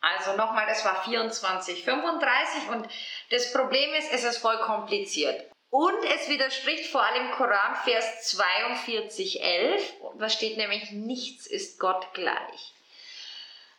Also 0.00 0.36
nochmal, 0.36 0.66
das 0.66 0.84
war 0.84 1.02
24, 1.04 1.84
35 1.84 2.68
und 2.70 2.88
das 3.30 3.52
Problem 3.52 3.94
ist, 3.94 4.12
es 4.12 4.24
ist 4.24 4.38
voll 4.38 4.58
kompliziert. 4.58 5.48
Und 5.70 6.04
es 6.14 6.28
widerspricht 6.28 6.90
vor 6.90 7.02
allem 7.02 7.30
Koran, 7.30 7.76
Vers 7.84 8.28
42, 8.30 9.42
11. 9.42 9.92
Da 10.18 10.28
steht 10.28 10.58
nämlich, 10.58 10.90
nichts 10.90 11.46
ist 11.46 11.78
Gott 11.78 12.12
gleich. 12.12 12.74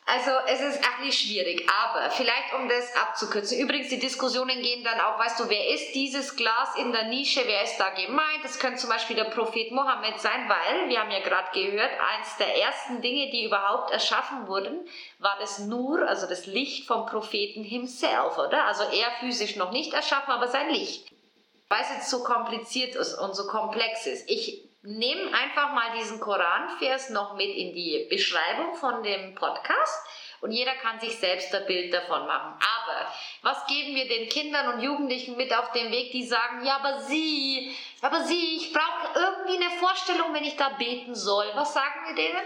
Also 0.06 0.32
es 0.48 0.60
ist 0.60 0.82
eigentlich 0.84 1.18
schwierig, 1.18 1.66
aber 1.70 2.10
vielleicht 2.10 2.54
um 2.54 2.68
das 2.68 2.94
abzukürzen. 2.96 3.58
Übrigens, 3.58 3.88
die 3.88 4.00
Diskussionen 4.00 4.62
gehen 4.62 4.84
dann 4.84 5.00
auch, 5.00 5.18
weißt 5.18 5.40
du, 5.40 5.50
wer 5.50 5.70
ist 5.70 5.96
dieses 5.96 6.36
Glas 6.36 6.76
in 6.78 6.92
der 6.92 7.06
Nische, 7.06 7.42
wer 7.46 7.64
ist 7.64 7.78
da 7.78 7.90
gemeint? 7.92 8.44
Das 8.44 8.60
könnte 8.60 8.80
zum 8.80 8.90
Beispiel 8.90 9.16
der 9.16 9.26
Prophet 9.26 9.72
Mohammed 9.72 10.20
sein, 10.20 10.50
weil, 10.50 10.90
wir 10.90 11.00
haben 11.00 11.12
ja 11.12 11.22
gerade 11.22 11.48
gehört, 11.54 11.92
eins 11.92 12.36
der 12.38 12.58
ersten 12.62 13.02
Dinge, 13.02 13.32
die 13.32 13.46
überhaupt 13.46 13.92
erschaffen 13.92 14.48
wurden, 14.48 14.78
war 15.20 15.38
das 15.40 15.60
Nur, 15.60 16.06
also 16.06 16.28
das 16.28 16.48
Licht 16.48 16.86
vom 16.86 17.06
Propheten 17.06 17.64
himself, 17.64 18.38
oder? 18.38 18.66
Also 18.66 18.84
er 18.84 19.10
physisch 19.22 19.56
noch 19.56 19.72
nicht 19.72 19.94
erschaffen, 19.94 20.34
aber 20.34 20.50
sein 20.50 20.70
Licht. 20.70 21.08
Weil 21.70 21.82
es 21.82 21.90
jetzt 21.96 22.10
so 22.10 22.24
kompliziert 22.24 22.96
ist 22.96 23.14
und 23.14 23.36
so 23.36 23.48
komplex 23.48 24.06
ist. 24.06 24.30
Ich 24.30 24.62
nehme 24.84 25.34
einfach 25.34 25.74
mal 25.74 25.98
diesen 25.98 26.20
Koranvers 26.20 27.10
noch 27.10 27.36
mit 27.36 27.56
in 27.56 27.74
die 27.74 28.06
Beschreibung 28.10 28.76
von 28.76 29.02
dem 29.02 29.34
Podcast 29.34 30.06
und 30.42 30.52
jeder 30.52 30.74
kann 30.76 31.00
sich 31.00 31.16
selbst 31.16 31.56
ein 31.56 31.66
Bild 31.66 31.94
davon 31.94 32.28
machen. 32.28 32.54
Aber 32.60 33.14
was 33.44 33.66
geben 33.68 33.96
wir 33.96 34.08
den 34.10 34.28
Kindern 34.28 34.74
und 34.74 34.82
Jugendlichen 34.82 35.38
mit 35.38 35.54
auf 35.54 35.72
den 35.72 35.90
Weg, 35.90 36.12
die 36.12 36.28
sagen, 36.28 36.66
ja, 36.66 36.78
aber 36.84 37.02
sie, 37.02 37.72
aber 38.02 38.26
sie, 38.26 38.58
ich 38.58 38.74
brauche 38.74 39.18
irgendwie 39.18 39.64
eine 39.64 39.80
Vorstellung, 39.80 40.34
wenn 40.34 40.44
ich 40.44 40.58
da 40.58 40.70
beten 40.78 41.16
soll. 41.16 41.46
Was 41.56 41.74
sagen 41.74 42.02
wir 42.08 42.16
denen? 42.16 42.46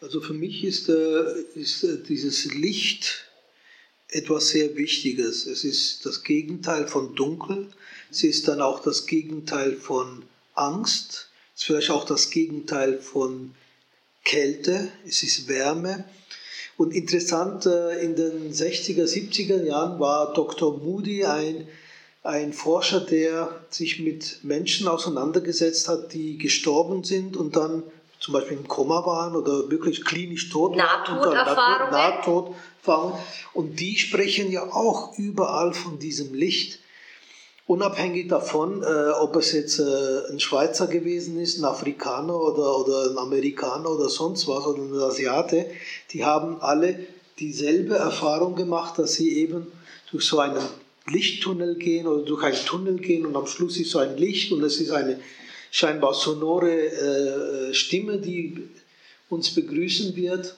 Also 0.00 0.22
für 0.22 0.32
mich 0.32 0.64
ist, 0.64 0.88
äh, 0.88 1.42
ist 1.54 1.84
äh, 1.84 2.02
dieses 2.02 2.46
Licht 2.46 3.26
etwas 4.08 4.48
sehr 4.48 4.74
Wichtiges. 4.76 5.44
Es 5.44 5.64
ist 5.64 6.06
das 6.06 6.24
Gegenteil 6.24 6.88
von 6.88 7.14
Dunkel. 7.14 7.70
Es 8.10 8.24
ist 8.24 8.48
dann 8.48 8.62
auch 8.62 8.80
das 8.80 9.06
Gegenteil 9.06 9.76
von 9.76 10.24
Angst, 10.60 11.28
ist 11.54 11.64
vielleicht 11.64 11.90
auch 11.90 12.04
das 12.04 12.30
Gegenteil 12.30 12.98
von 12.98 13.54
Kälte, 14.24 14.88
es 15.06 15.22
ist 15.22 15.48
Wärme. 15.48 16.04
Und 16.76 16.94
interessant, 16.94 17.66
äh, 17.66 18.00
in 18.00 18.16
den 18.16 18.52
60er, 18.52 19.04
70er 19.04 19.62
Jahren 19.64 20.00
war 20.00 20.32
Dr. 20.32 20.78
Moody 20.78 21.24
ein, 21.24 21.68
ein 22.22 22.52
Forscher, 22.52 23.00
der 23.00 23.64
sich 23.70 24.00
mit 24.00 24.42
Menschen 24.42 24.88
auseinandergesetzt 24.88 25.88
hat, 25.88 26.12
die 26.12 26.38
gestorben 26.38 27.04
sind 27.04 27.36
und 27.36 27.56
dann 27.56 27.82
zum 28.18 28.34
Beispiel 28.34 28.58
im 28.58 28.68
Koma 28.68 29.04
waren 29.06 29.34
oder 29.34 29.70
wirklich 29.70 30.04
klinisch 30.04 30.50
tot 30.50 30.76
waren. 30.76 30.78
Nahtoderfahrungen. 30.78 31.90
Nahtoderfahrungen. 31.90 33.18
Und 33.54 33.80
die 33.80 33.96
sprechen 33.96 34.52
ja 34.52 34.64
auch 34.64 35.16
überall 35.18 35.72
von 35.72 35.98
diesem 35.98 36.34
Licht. 36.34 36.79
Unabhängig 37.70 38.26
davon, 38.26 38.82
äh, 38.82 39.10
ob 39.20 39.36
es 39.36 39.52
jetzt 39.52 39.78
äh, 39.78 40.32
ein 40.32 40.40
Schweizer 40.40 40.88
gewesen 40.88 41.38
ist, 41.38 41.56
ein 41.56 41.64
Afrikaner 41.64 42.34
oder, 42.34 42.76
oder 42.80 43.08
ein 43.08 43.16
Amerikaner 43.16 43.90
oder 43.90 44.08
sonst 44.08 44.48
was 44.48 44.66
oder 44.66 44.82
ein 44.82 44.92
Asiate, 45.00 45.66
die 46.10 46.24
haben 46.24 46.60
alle 46.62 46.98
dieselbe 47.38 47.94
Erfahrung 47.94 48.56
gemacht, 48.56 48.98
dass 48.98 49.12
sie 49.12 49.36
eben 49.36 49.68
durch 50.10 50.24
so 50.24 50.40
einen 50.40 50.58
Lichttunnel 51.06 51.76
gehen 51.76 52.08
oder 52.08 52.24
durch 52.24 52.42
einen 52.42 52.56
Tunnel 52.66 52.96
gehen 52.96 53.24
und 53.24 53.36
am 53.36 53.46
Schluss 53.46 53.78
ist 53.78 53.92
so 53.92 54.00
ein 54.00 54.16
Licht 54.16 54.50
und 54.50 54.64
es 54.64 54.80
ist 54.80 54.90
eine 54.90 55.20
scheinbar 55.70 56.14
sonore 56.14 56.72
äh, 57.70 57.72
Stimme, 57.72 58.18
die 58.18 58.68
uns 59.28 59.54
begrüßen 59.54 60.16
wird. 60.16 60.56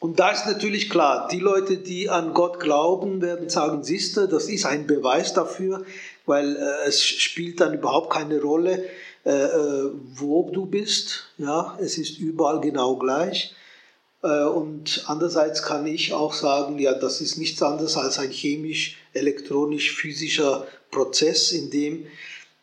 Und 0.00 0.20
da 0.20 0.30
ist 0.30 0.46
natürlich 0.46 0.90
klar, 0.90 1.26
die 1.26 1.40
Leute, 1.40 1.76
die 1.78 2.08
an 2.08 2.32
Gott 2.32 2.60
glauben, 2.60 3.20
werden 3.20 3.48
sagen, 3.48 3.82
siehste, 3.82 4.28
das 4.28 4.48
ist 4.48 4.64
ein 4.64 4.86
Beweis 4.86 5.34
dafür, 5.34 5.84
weil 6.28 6.56
äh, 6.56 6.86
es 6.86 7.02
spielt 7.02 7.60
dann 7.60 7.74
überhaupt 7.74 8.12
keine 8.12 8.40
Rolle, 8.40 8.84
äh, 9.24 9.30
äh, 9.30 9.90
wo 10.14 10.48
du 10.50 10.66
bist. 10.66 11.24
Ja, 11.38 11.76
es 11.80 11.98
ist 11.98 12.18
überall 12.18 12.60
genau 12.60 12.94
gleich. 12.96 13.54
Äh, 14.22 14.44
und 14.44 15.02
andererseits 15.06 15.62
kann 15.62 15.86
ich 15.86 16.12
auch 16.12 16.32
sagen, 16.32 16.78
ja, 16.78 16.94
das 16.94 17.20
ist 17.20 17.36
nichts 17.38 17.62
anderes 17.62 17.96
als 17.96 18.18
ein 18.18 18.30
chemisch-elektronisch-physischer 18.30 20.66
Prozess, 20.90 21.52
in 21.52 21.70
dem 21.70 22.06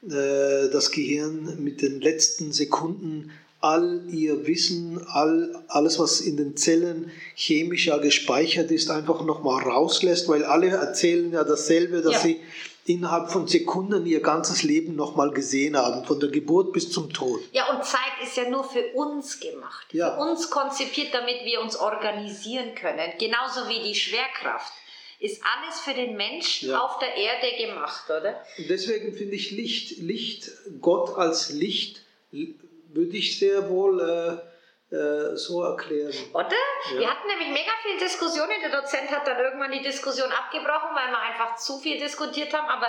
äh, 0.10 0.70
das 0.72 0.92
Gehirn 0.92 1.64
mit 1.64 1.82
den 1.82 2.02
letzten 2.02 2.52
Sekunden 2.52 3.32
all 3.62 4.04
ihr 4.12 4.46
Wissen, 4.46 5.02
all, 5.08 5.56
alles, 5.70 5.98
was 5.98 6.20
in 6.22 6.38
den 6.38 6.56
Zellen 6.56 7.10
chemisch 7.36 7.88
ja 7.88 7.98
gespeichert 7.98 8.70
ist, 8.70 8.92
einfach 8.92 9.26
nochmal 9.26 9.64
rauslässt, 9.64 10.28
weil 10.28 10.44
alle 10.44 10.68
erzählen 10.68 11.32
ja 11.32 11.44
dasselbe, 11.44 12.02
dass 12.02 12.14
ja. 12.14 12.20
sie 12.20 12.40
innerhalb 12.86 13.32
von 13.32 13.48
Sekunden 13.48 14.06
ihr 14.06 14.22
ganzes 14.22 14.62
Leben 14.62 14.96
nochmal 14.96 15.32
gesehen 15.32 15.76
haben, 15.76 16.06
von 16.06 16.20
der 16.20 16.30
Geburt 16.30 16.72
bis 16.72 16.92
zum 16.92 17.12
Tod. 17.12 17.42
Ja, 17.52 17.76
und 17.76 17.84
Zeit 17.84 18.00
ist 18.24 18.38
ja 18.38 18.48
nur 18.48 18.64
für 18.64 18.94
uns 18.94 19.40
gemacht, 19.40 19.88
ja. 19.92 20.16
für 20.16 20.22
uns 20.22 20.50
konzipiert, 20.52 21.14
damit 21.14 21.44
wir 21.46 21.62
uns 21.62 21.76
organisieren 21.76 22.76
können, 22.76 23.12
genauso 23.20 23.68
wie 23.68 23.84
die 23.84 23.96
Schwerkraft. 23.96 24.72
Ist 25.20 25.42
alles 25.44 25.80
für 25.80 25.94
den 25.94 26.18
Menschen 26.18 26.70
ja. 26.70 26.80
auf 26.80 27.00
der 27.00 27.16
Erde 27.16 27.66
gemacht, 27.66 28.04
oder? 28.06 28.44
Und 28.58 28.70
deswegen 28.70 29.14
finde 29.14 29.36
ich 29.36 29.50
Licht, 29.52 29.98
Licht, 29.98 30.52
Gott 30.82 31.18
als 31.18 31.50
Licht, 31.50 32.02
würde 32.32 33.18
ich 33.18 33.40
sehr 33.40 33.70
wohl 33.70 34.02
äh, 34.02 34.55
äh, 34.96 35.36
so 35.36 35.64
erklären. 35.64 36.14
Oder? 36.34 36.48
Ja. 36.94 37.00
Wir 37.00 37.10
hatten 37.10 37.28
nämlich 37.28 37.50
mega 37.50 37.72
viel 37.84 38.00
Diskussionen. 38.00 38.54
Der 38.62 38.82
Dozent 38.82 39.12
hat 39.12 39.28
dann 39.28 39.40
irgendwann 39.40 39.72
die 39.72 39.82
Diskussion 39.82 40.32
abgebrochen, 40.32 40.96
weil 40.96 41.12
wir 41.12 41.20
einfach 41.20 41.56
zu 41.58 41.78
viel 41.80 42.00
diskutiert 42.00 42.54
haben. 42.54 42.68
Aber 42.68 42.88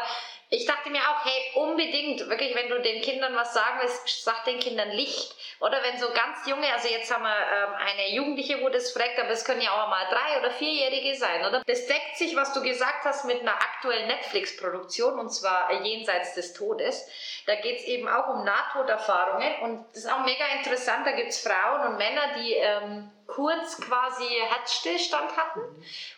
ich 0.48 0.64
dachte 0.64 0.90
mir 0.90 1.00
auch, 1.00 1.24
hey, 1.24 1.62
unbedingt, 1.62 2.28
wirklich, 2.28 2.54
wenn 2.54 2.68
du 2.68 2.80
den 2.80 3.02
Kindern 3.02 3.34
was 3.34 3.52
sagen 3.52 3.80
willst, 3.80 4.24
sag 4.24 4.44
den 4.44 4.60
Kindern 4.60 4.90
Licht. 4.90 5.34
Oder 5.58 5.82
wenn 5.82 5.98
so 5.98 6.06
ganz 6.08 6.46
junge, 6.46 6.70
also 6.72 6.86
jetzt 6.88 7.12
haben 7.12 7.24
wir 7.24 7.30
ähm, 7.30 7.74
eine 7.78 8.14
Jugendliche, 8.14 8.62
wo 8.62 8.68
das 8.68 8.92
fragt, 8.92 9.18
aber 9.18 9.30
es 9.30 9.44
können 9.44 9.62
ja 9.62 9.70
auch 9.70 9.88
mal 9.88 10.06
drei- 10.10 10.38
oder 10.38 10.50
vierjährige 10.50 11.16
sein, 11.16 11.46
oder? 11.46 11.62
Das 11.66 11.86
deckt 11.86 12.16
sich, 12.16 12.36
was 12.36 12.52
du 12.52 12.62
gesagt 12.62 13.04
hast, 13.04 13.24
mit 13.24 13.40
einer 13.40 13.54
aktuellen 13.54 14.06
Netflix-Produktion 14.06 15.18
und 15.18 15.30
zwar 15.30 15.72
Jenseits 15.82 16.34
des 16.34 16.52
Todes. 16.52 17.08
Da 17.46 17.54
geht 17.56 17.78
es 17.78 17.84
eben 17.84 18.06
auch 18.06 18.34
um 18.34 18.44
Nahtoderfahrungen 18.44 19.60
und 19.62 19.86
das 19.94 20.04
ist 20.04 20.12
auch 20.12 20.24
mega 20.24 20.44
interessant. 20.58 21.06
Da 21.06 21.12
gibt 21.12 21.30
es 21.30 21.40
Frauen 21.40 21.92
und 21.92 21.96
Männer, 21.96 22.34
die. 22.38 22.52
Ähm, 22.52 23.10
kurz 23.26 23.80
quasi 23.80 24.24
Herzstillstand 24.24 25.36
hatten 25.36 25.60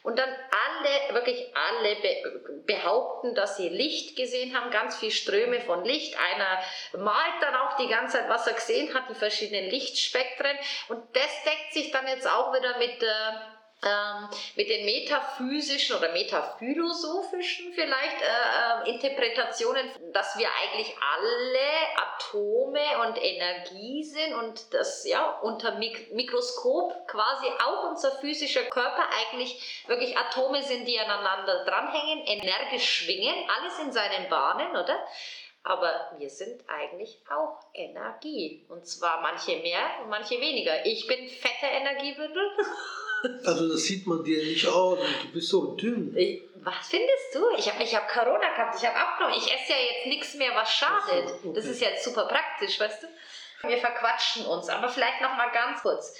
und 0.02 0.18
dann 0.18 0.28
alle, 0.28 1.14
wirklich 1.14 1.46
alle 1.54 1.96
be 1.96 2.62
behaupten, 2.66 3.34
dass 3.34 3.56
sie 3.56 3.68
Licht 3.68 4.14
gesehen 4.18 4.54
haben, 4.54 4.70
ganz 4.70 4.98
viel 4.98 5.10
Ströme 5.10 5.60
von 5.60 5.84
Licht. 5.84 6.14
Einer 6.18 7.02
malt 7.02 7.40
dann 7.40 7.54
auch 7.54 7.76
die 7.76 7.88
ganze 7.88 8.18
Zeit, 8.18 8.28
was 8.28 8.46
er 8.46 8.54
gesehen 8.54 8.92
hat, 8.92 9.08
die 9.08 9.14
verschiedenen 9.14 9.70
Lichtspektren 9.70 10.58
und 10.88 11.02
das 11.16 11.44
deckt 11.44 11.72
sich 11.72 11.90
dann 11.90 12.06
jetzt 12.06 12.28
auch 12.28 12.52
wieder 12.54 12.76
mit 12.78 13.00
der 13.00 13.57
ähm, 13.84 14.28
mit 14.56 14.68
den 14.68 14.84
metaphysischen 14.84 15.96
oder 15.96 16.10
metaphilosophischen 16.12 17.72
vielleicht 17.74 18.20
äh, 18.20 18.88
äh, 18.88 18.90
Interpretationen, 18.90 19.88
dass 20.12 20.36
wir 20.36 20.48
eigentlich 20.60 20.96
alle 21.00 21.68
Atome 21.96 23.06
und 23.06 23.22
Energie 23.22 24.02
sind 24.02 24.34
und 24.34 24.74
dass 24.74 25.06
ja 25.06 25.38
unter 25.42 25.76
Mik 25.76 26.12
Mikroskop 26.12 27.06
quasi 27.06 27.46
auch 27.64 27.90
unser 27.90 28.10
physischer 28.18 28.64
Körper 28.64 29.04
eigentlich 29.10 29.84
wirklich 29.86 30.18
Atome 30.18 30.62
sind, 30.64 30.84
die 30.86 30.98
aneinander 30.98 31.64
dranhängen, 31.64 32.24
energisch 32.26 33.04
schwingen, 33.04 33.48
alles 33.48 33.78
in 33.78 33.92
seinen 33.92 34.28
Bahnen, 34.28 34.70
oder? 34.72 34.98
Aber 35.62 36.12
wir 36.16 36.30
sind 36.30 36.64
eigentlich 36.68 37.20
auch 37.30 37.60
Energie. 37.74 38.66
Und 38.68 38.88
zwar 38.88 39.20
manche 39.20 39.56
mehr 39.58 40.00
und 40.02 40.08
manche 40.08 40.40
weniger. 40.40 40.84
Ich 40.86 41.06
bin 41.06 41.28
fette 41.28 41.66
Energiebündel. 41.66 42.50
Also 43.44 43.68
das 43.68 43.82
sieht 43.82 44.06
man 44.06 44.22
dir 44.22 44.42
nicht 44.42 44.66
an. 44.66 44.98
Du 45.22 45.32
bist 45.32 45.48
so 45.48 45.74
dünn. 45.74 46.16
Ich, 46.16 46.42
was 46.56 46.88
findest 46.88 47.34
du? 47.34 47.40
Ich 47.56 47.72
habe 47.72 47.82
ich 47.82 47.94
hab 47.94 48.08
Corona 48.08 48.48
gehabt, 48.50 48.76
ich 48.78 48.86
habe 48.86 48.96
abgenommen. 48.96 49.36
Ich 49.38 49.52
esse 49.52 49.72
ja 49.72 49.78
jetzt 49.78 50.06
nichts 50.06 50.34
mehr, 50.34 50.54
was 50.54 50.70
schadet. 50.72 51.34
Okay. 51.44 51.52
Das 51.54 51.64
ist 51.64 51.80
jetzt 51.80 52.04
super 52.04 52.26
praktisch, 52.26 52.78
weißt 52.78 53.02
du? 53.02 53.68
Wir 53.68 53.78
verquatschen 53.78 54.46
uns. 54.46 54.68
Aber 54.68 54.88
vielleicht 54.88 55.20
noch 55.20 55.36
mal 55.36 55.50
ganz 55.50 55.82
kurz. 55.82 56.16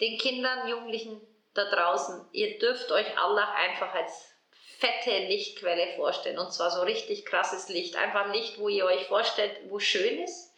Den 0.00 0.18
Kindern, 0.18 0.68
Jugendlichen 0.68 1.20
da 1.54 1.64
draußen, 1.70 2.26
ihr 2.32 2.58
dürft 2.58 2.90
euch 2.90 3.18
Allah 3.18 3.52
einfach 3.54 3.94
als 3.94 4.32
fette 4.78 5.26
Lichtquelle 5.26 5.94
vorstellen. 5.96 6.38
Und 6.38 6.52
zwar 6.52 6.70
so 6.70 6.82
richtig 6.82 7.24
krasses 7.24 7.68
Licht. 7.68 7.96
Einfach 7.96 8.32
Licht, 8.32 8.58
wo 8.58 8.68
ihr 8.68 8.84
euch 8.84 9.06
vorstellt, 9.06 9.52
wo 9.68 9.78
schön 9.78 10.22
ist, 10.22 10.54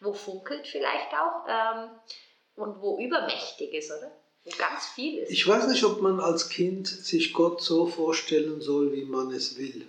wo 0.00 0.12
funkelt 0.12 0.66
vielleicht 0.66 1.12
auch 1.12 1.46
ähm, 1.48 1.90
und 2.56 2.80
wo 2.80 2.98
übermächtig 2.98 3.74
ist, 3.74 3.90
oder? 3.90 4.10
Ganz 4.56 4.86
viel. 4.94 5.24
Ich 5.28 5.46
weiß 5.46 5.68
nicht, 5.68 5.84
ob 5.84 6.00
man 6.00 6.20
als 6.20 6.48
Kind 6.48 6.86
sich 6.86 7.32
Gott 7.32 7.62
so 7.62 7.86
vorstellen 7.86 8.60
soll, 8.60 8.92
wie 8.92 9.04
man 9.04 9.32
es 9.32 9.58
will. 9.58 9.86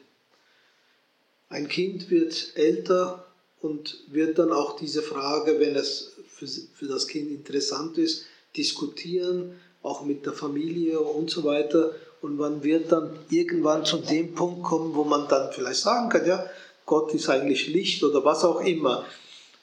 Ein 1.49 1.67
Kind 1.67 2.09
wird 2.09 2.51
älter 2.55 3.25
und 3.61 4.03
wird 4.07 4.39
dann 4.39 4.51
auch 4.51 4.75
diese 4.75 5.01
Frage, 5.01 5.59
wenn 5.59 5.75
es 5.75 6.13
für, 6.27 6.47
für 6.47 6.85
das 6.87 7.07
Kind 7.07 7.31
interessant 7.31 7.97
ist, 7.97 8.25
diskutieren, 8.55 9.59
auch 9.81 10.03
mit 10.03 10.25
der 10.25 10.33
Familie 10.33 10.99
und 10.99 11.29
so 11.29 11.43
weiter. 11.43 11.93
Und 12.21 12.37
man 12.37 12.63
wird 12.63 12.91
dann 12.91 13.17
irgendwann 13.29 13.85
zu 13.85 13.97
dem 13.97 14.35
Punkt 14.35 14.63
kommen, 14.63 14.93
wo 14.93 15.03
man 15.03 15.27
dann 15.27 15.51
vielleicht 15.53 15.79
sagen 15.79 16.09
kann, 16.09 16.25
ja, 16.25 16.45
Gott 16.85 17.13
ist 17.13 17.29
eigentlich 17.29 17.67
Licht 17.67 18.03
oder 18.03 18.25
was 18.25 18.43
auch 18.43 18.61
immer. 18.61 19.05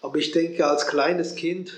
Aber 0.00 0.18
ich 0.18 0.30
denke, 0.30 0.66
als 0.66 0.86
kleines 0.86 1.34
Kind 1.34 1.72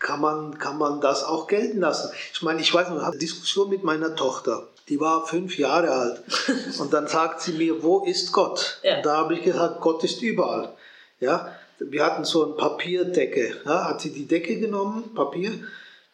kann, 0.00 0.20
man, 0.20 0.58
kann 0.58 0.78
man 0.78 1.00
das 1.00 1.22
auch 1.22 1.46
gelten 1.46 1.80
lassen. 1.80 2.10
Ich 2.32 2.42
meine, 2.42 2.60
ich 2.60 2.72
weiß 2.72 2.88
noch, 2.88 2.96
ich 2.96 3.02
hatte 3.02 3.12
eine 3.12 3.18
Diskussion 3.18 3.68
mit 3.68 3.84
meiner 3.84 4.16
Tochter. 4.16 4.66
Die 4.88 4.98
war 4.98 5.26
fünf 5.26 5.58
Jahre 5.58 5.90
alt. 5.90 6.22
Und 6.78 6.92
dann 6.92 7.06
sagt 7.06 7.42
sie 7.42 7.52
mir, 7.52 7.82
wo 7.82 8.04
ist 8.04 8.32
Gott? 8.32 8.80
Ja. 8.82 8.96
Und 8.96 9.06
da 9.06 9.16
habe 9.18 9.34
ich 9.34 9.42
gesagt, 9.42 9.80
Gott 9.80 10.02
ist 10.02 10.22
überall. 10.22 10.72
Ja? 11.20 11.54
Wir 11.78 12.04
hatten 12.04 12.24
so 12.24 12.44
eine 12.44 12.54
Papierdecke. 12.54 13.60
Ja? 13.64 13.84
Hat 13.84 14.00
sie 14.00 14.10
die 14.10 14.26
Decke 14.26 14.58
genommen, 14.58 15.14
Papier, 15.14 15.52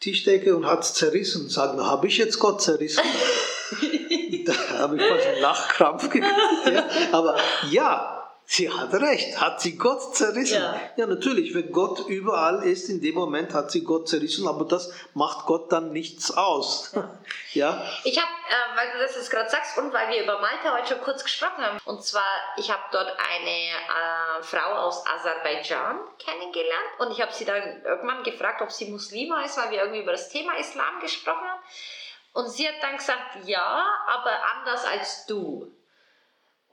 Tischdecke 0.00 0.54
und 0.54 0.66
hat 0.66 0.82
es 0.82 0.92
zerrissen. 0.92 1.42
Und 1.42 1.50
sagt, 1.50 1.78
habe 1.78 2.06
ich 2.08 2.18
jetzt 2.18 2.38
Gott 2.38 2.60
zerrissen? 2.60 3.02
da 4.44 4.52
habe 4.80 4.96
ich 4.96 5.02
fast 5.02 5.26
einen 5.26 5.40
Lachkrampf 5.40 6.10
gekriegt. 6.10 6.26
Ja? 6.66 6.84
Aber 7.12 7.36
ja, 7.70 8.23
Sie 8.46 8.70
hat 8.70 8.92
recht. 8.92 9.40
Hat 9.40 9.60
sie 9.60 9.76
Gott 9.76 10.14
zerrissen? 10.14 10.62
Ja. 10.62 10.78
ja, 10.96 11.06
natürlich. 11.06 11.54
Wenn 11.54 11.72
Gott 11.72 12.06
überall 12.08 12.62
ist, 12.62 12.90
in 12.90 13.00
dem 13.00 13.14
Moment 13.14 13.54
hat 13.54 13.70
sie 13.70 13.82
Gott 13.82 14.08
zerrissen, 14.08 14.46
aber 14.46 14.66
das 14.66 14.92
macht 15.14 15.46
Gott 15.46 15.72
dann 15.72 15.92
nichts 15.92 16.30
aus. 16.30 16.92
Ja. 16.94 17.08
ja? 17.52 17.90
Ich 18.04 18.20
habe, 18.20 18.30
äh, 18.30 18.76
weil 18.76 18.92
du 18.92 18.98
das 18.98 19.16
jetzt 19.16 19.30
gerade 19.30 19.48
sagst 19.48 19.78
und 19.78 19.92
weil 19.94 20.08
wir 20.10 20.22
über 20.22 20.40
Malta 20.40 20.76
heute 20.76 20.88
schon 20.88 21.00
kurz 21.00 21.24
gesprochen 21.24 21.64
haben, 21.64 21.78
und 21.86 22.04
zwar, 22.04 22.26
ich 22.58 22.70
habe 22.70 22.82
dort 22.92 23.08
eine 23.08 23.50
äh, 23.50 24.42
Frau 24.42 24.74
aus 24.74 25.04
Aserbaidschan 25.06 26.00
kennengelernt 26.18 26.90
und 26.98 27.12
ich 27.12 27.22
habe 27.22 27.32
sie 27.32 27.46
dann 27.46 27.82
irgendwann 27.82 28.22
gefragt, 28.24 28.60
ob 28.60 28.70
sie 28.70 28.90
Muslima 28.90 29.42
ist, 29.42 29.56
weil 29.56 29.70
wir 29.70 29.78
irgendwie 29.78 30.02
über 30.02 30.12
das 30.12 30.28
Thema 30.28 30.54
Islam 30.58 31.00
gesprochen 31.00 31.48
haben. 31.48 31.60
Und 32.34 32.50
sie 32.50 32.68
hat 32.68 32.74
dann 32.82 32.96
gesagt, 32.96 33.46
ja, 33.46 33.86
aber 34.06 34.32
anders 34.54 34.84
als 34.84 35.24
du. 35.26 35.72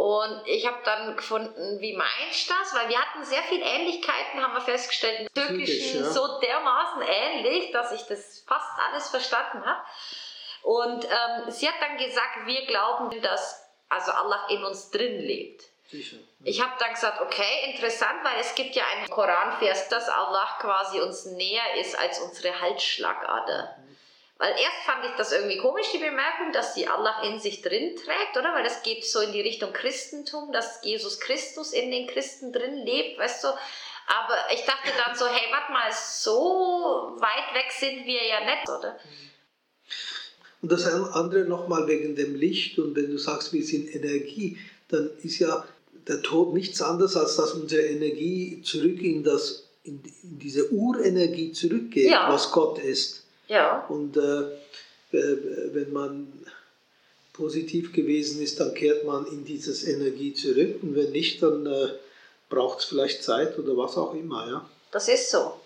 Und 0.01 0.41
ich 0.47 0.65
habe 0.65 0.79
dann 0.83 1.15
gefunden, 1.15 1.79
wie 1.79 1.95
meinst 1.95 2.49
du 2.49 2.53
das? 2.55 2.73
Weil 2.73 2.89
wir 2.89 2.99
hatten 2.99 3.23
sehr 3.23 3.43
viele 3.43 3.63
Ähnlichkeiten, 3.63 4.41
haben 4.41 4.55
wir 4.55 4.61
festgestellt, 4.61 5.19
im 5.19 5.27
Türkischen 5.31 6.03
ja. 6.03 6.09
so 6.09 6.39
dermaßen 6.39 7.03
ähnlich, 7.03 7.69
dass 7.69 7.91
ich 7.91 8.01
das 8.07 8.43
fast 8.47 8.71
alles 8.79 9.09
verstanden 9.09 9.63
habe. 9.63 9.79
Und 10.63 11.05
ähm, 11.05 11.51
sie 11.51 11.67
hat 11.67 11.75
dann 11.81 11.97
gesagt, 11.97 12.47
wir 12.47 12.65
glauben, 12.65 13.21
dass 13.21 13.63
also 13.89 14.11
Allah 14.11 14.47
in 14.49 14.63
uns 14.63 14.89
drin 14.89 15.19
lebt. 15.19 15.65
Sicher. 15.87 16.17
Ich 16.45 16.59
habe 16.63 16.73
dann 16.79 16.95
gesagt, 16.95 17.21
okay, 17.21 17.71
interessant, 17.71 18.23
weil 18.23 18.39
es 18.39 18.55
gibt 18.55 18.75
ja 18.75 18.83
einen 18.87 19.07
Koranvers, 19.07 19.87
dass 19.89 20.09
Allah 20.09 20.57
quasi 20.61 20.99
uns 20.99 21.25
näher 21.25 21.75
ist 21.79 21.95
als 21.99 22.17
unsere 22.21 22.59
Halsschlagader. 22.59 23.77
Mhm. 23.77 23.90
Weil 24.41 24.53
erst 24.53 24.87
fand 24.87 25.05
ich 25.05 25.11
das 25.17 25.31
irgendwie 25.33 25.57
komisch, 25.57 25.91
die 25.93 25.99
Bemerkung, 25.99 26.51
dass 26.51 26.73
die 26.73 26.87
Allah 26.87 27.21
in 27.21 27.39
sich 27.39 27.61
drin 27.61 27.95
trägt, 27.95 28.35
oder? 28.35 28.55
Weil 28.55 28.63
das 28.63 28.81
geht 28.81 29.05
so 29.05 29.19
in 29.19 29.33
die 29.33 29.41
Richtung 29.41 29.71
Christentum, 29.71 30.51
dass 30.51 30.83
Jesus 30.83 31.19
Christus 31.19 31.73
in 31.73 31.91
den 31.91 32.07
Christen 32.07 32.51
drin 32.51 32.77
lebt, 32.83 33.19
weißt 33.19 33.43
du? 33.43 33.49
Aber 33.49 34.35
ich 34.51 34.61
dachte 34.65 34.89
dann 34.97 35.15
so, 35.15 35.27
hey, 35.27 35.51
warte 35.51 35.71
mal, 35.71 35.91
so 35.93 37.13
weit 37.19 37.53
weg 37.53 37.71
sind 37.71 38.07
wir 38.07 38.25
ja 38.25 38.39
nicht, 38.39 38.67
oder? 38.67 38.97
Und 40.63 40.71
das 40.71 40.87
andere 40.87 41.45
nochmal 41.45 41.87
wegen 41.87 42.15
dem 42.15 42.33
Licht 42.33 42.79
und 42.79 42.95
wenn 42.95 43.11
du 43.11 43.19
sagst, 43.19 43.53
wir 43.53 43.63
sind 43.63 43.93
Energie, 43.93 44.57
dann 44.87 45.11
ist 45.21 45.37
ja 45.37 45.63
der 46.07 46.23
Tod 46.23 46.55
nichts 46.55 46.81
anderes, 46.81 47.15
als 47.15 47.35
dass 47.35 47.53
unsere 47.53 47.83
Energie 47.83 48.63
zurück 48.63 49.03
in, 49.03 49.23
das, 49.23 49.69
in, 49.83 50.01
in 50.23 50.39
diese 50.39 50.71
Urenergie 50.71 51.51
zurückgeht, 51.51 52.09
ja. 52.09 52.27
was 52.33 52.51
Gott 52.51 52.79
ist. 52.79 53.20
Ja. 53.51 53.85
Und 53.89 54.15
äh, 54.15 54.43
wenn 55.11 55.91
man 55.91 56.31
positiv 57.33 57.91
gewesen 57.91 58.41
ist, 58.41 58.61
dann 58.61 58.73
kehrt 58.73 59.05
man 59.05 59.25
in 59.25 59.43
dieses 59.43 59.85
Energie 59.85 60.33
zurück. 60.33 60.81
Und 60.81 60.95
wenn 60.95 61.11
nicht, 61.11 61.43
dann 61.43 61.65
äh, 61.65 61.89
braucht 62.49 62.79
es 62.79 62.85
vielleicht 62.85 63.23
Zeit 63.23 63.59
oder 63.59 63.75
was 63.75 63.97
auch 63.97 64.13
immer. 64.13 64.47
Ja? 64.47 64.69
Das 64.91 65.09
ist 65.09 65.29
so. 65.29 65.59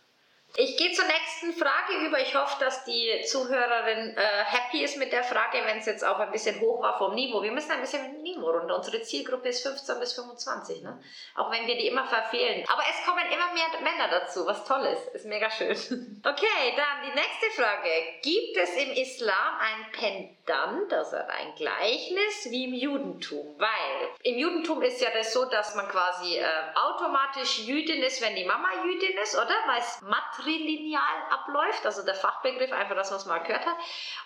Ich 0.57 0.77
gehe 0.77 0.91
zur 0.93 1.05
nächsten 1.05 1.53
Frage 1.53 2.05
über. 2.05 2.19
Ich 2.21 2.33
hoffe, 2.33 2.63
dass 2.63 2.85
die 2.85 3.21
Zuhörerin 3.25 4.15
äh, 4.15 4.21
happy 4.45 4.83
ist 4.83 4.95
mit 4.97 5.11
der 5.11 5.23
Frage, 5.23 5.57
wenn 5.65 5.79
es 5.79 5.85
jetzt 5.85 6.05
auch 6.05 6.17
ein 6.19 6.31
bisschen 6.31 6.61
hoch 6.61 6.81
war 6.81 6.97
vom 6.97 7.13
Niveau. 7.13 7.43
Wir 7.43 7.51
müssen 7.51 7.71
ein 7.71 7.81
bisschen 7.81 8.03
mit 8.03 8.13
dem 8.13 8.21
Niveau 8.21 8.51
runter. 8.51 8.77
Unsere 8.77 9.01
Zielgruppe 9.01 9.49
ist 9.49 9.67
15 9.67 9.99
bis 9.99 10.13
25, 10.13 10.81
ne? 10.81 11.01
auch 11.35 11.51
wenn 11.51 11.67
wir 11.67 11.75
die 11.77 11.87
immer 11.87 12.05
verfehlen. 12.05 12.63
Aber 12.71 12.83
es 12.89 13.05
kommen 13.05 13.25
immer 13.25 13.53
mehr 13.53 13.65
Männer 13.81 14.07
dazu, 14.09 14.45
was 14.45 14.63
toll 14.63 14.85
ist. 14.85 15.13
Ist 15.13 15.25
mega 15.25 15.49
schön. 15.49 15.75
Okay, 16.25 16.73
dann 16.75 17.03
die 17.05 17.15
nächste 17.15 17.61
Frage. 17.61 17.89
Gibt 18.23 18.57
es 18.57 18.75
im 18.75 18.91
Islam 18.93 19.59
ein 19.59 19.91
Pendant, 19.91 20.91
also 20.91 21.17
ein 21.17 21.53
Gleichnis, 21.55 22.47
wie 22.49 22.65
im 22.65 22.73
Judentum? 22.73 23.55
Weil 23.59 24.09
im 24.23 24.37
Judentum 24.37 24.81
ist 24.81 25.01
ja 25.01 25.09
das 25.11 25.33
so, 25.33 25.45
dass 25.45 25.75
man 25.75 25.87
quasi 25.87 26.37
äh, 26.37 26.45
automatisch 26.75 27.59
Jüdin 27.59 28.01
ist, 28.01 28.21
wenn 28.21 28.35
die 28.35 28.45
Mama 28.45 28.69
Jüdin 28.85 29.17
ist, 29.21 29.35
oder? 29.35 29.55
Weil 29.67 29.79
es 29.79 30.01
matrilineal 30.45 31.01
abläuft, 31.29 31.85
also 31.85 32.03
der 32.03 32.15
Fachbegriff, 32.15 32.71
einfach 32.71 32.95
das, 32.95 33.11
was 33.11 33.25
man 33.25 33.43
gehört 33.43 33.65
hat. 33.65 33.75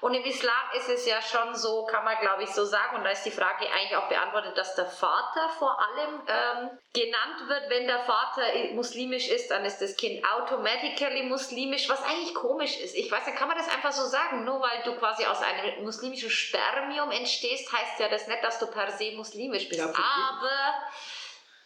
Und 0.01 0.13
im 0.13 0.23
Islam 0.23 0.53
ist 0.75 0.89
es 0.89 1.05
ja 1.05 1.21
schon 1.21 1.55
so, 1.55 1.85
kann 1.85 2.03
man 2.03 2.17
glaube 2.19 2.43
ich 2.43 2.49
so 2.49 2.65
sagen, 2.65 2.97
und 2.97 3.03
da 3.03 3.09
ist 3.09 3.23
die 3.23 3.31
Frage 3.31 3.65
eigentlich 3.71 3.95
auch 3.95 4.07
beantwortet, 4.07 4.57
dass 4.57 4.75
der 4.75 4.85
Vater 4.85 5.49
vor 5.57 5.77
allem 5.79 6.21
ähm, 6.27 6.69
genannt 6.93 7.47
wird. 7.47 7.69
Wenn 7.69 7.87
der 7.87 7.99
Vater 7.99 8.43
muslimisch 8.73 9.29
ist, 9.29 9.51
dann 9.51 9.65
ist 9.65 9.79
das 9.79 9.95
Kind 9.95 10.23
automatically 10.25 11.23
muslimisch, 11.23 11.89
was 11.89 12.03
eigentlich 12.03 12.35
komisch 12.35 12.77
ist. 12.79 12.95
Ich 12.95 13.11
weiß, 13.11 13.25
dann 13.25 13.35
kann 13.35 13.47
man 13.47 13.57
das 13.57 13.69
einfach 13.69 13.91
so 13.91 14.05
sagen. 14.05 14.43
Nur 14.43 14.61
weil 14.61 14.83
du 14.83 14.95
quasi 14.95 15.25
aus 15.25 15.41
einem 15.41 15.83
muslimischen 15.83 16.29
Spermium 16.29 17.11
entstehst, 17.11 17.71
heißt 17.71 17.99
ja 17.99 18.09
das 18.09 18.27
nicht, 18.27 18.43
dass 18.43 18.59
du 18.59 18.67
per 18.67 18.91
se 18.91 19.11
muslimisch 19.15 19.67
bist. 19.69 19.79
Ja, 19.79 19.87
Aber 19.87 20.73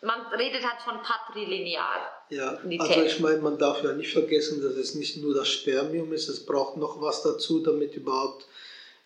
man 0.03 0.19
redet 0.37 0.63
halt 0.63 0.81
von 0.81 1.01
patrilinear. 1.01 1.95
Ja, 2.29 2.57
also 2.79 3.01
ich 3.01 3.19
meine, 3.19 3.37
man 3.37 3.57
darf 3.57 3.83
ja 3.83 3.93
nicht 3.93 4.11
vergessen, 4.11 4.61
dass 4.61 4.73
es 4.73 4.95
nicht 4.95 5.17
nur 5.17 5.33
das 5.33 5.49
Spermium 5.49 6.11
ist, 6.13 6.29
es 6.29 6.45
braucht 6.45 6.77
noch 6.77 7.01
was 7.01 7.23
dazu, 7.23 7.59
damit 7.59 7.95
überhaupt. 7.95 8.45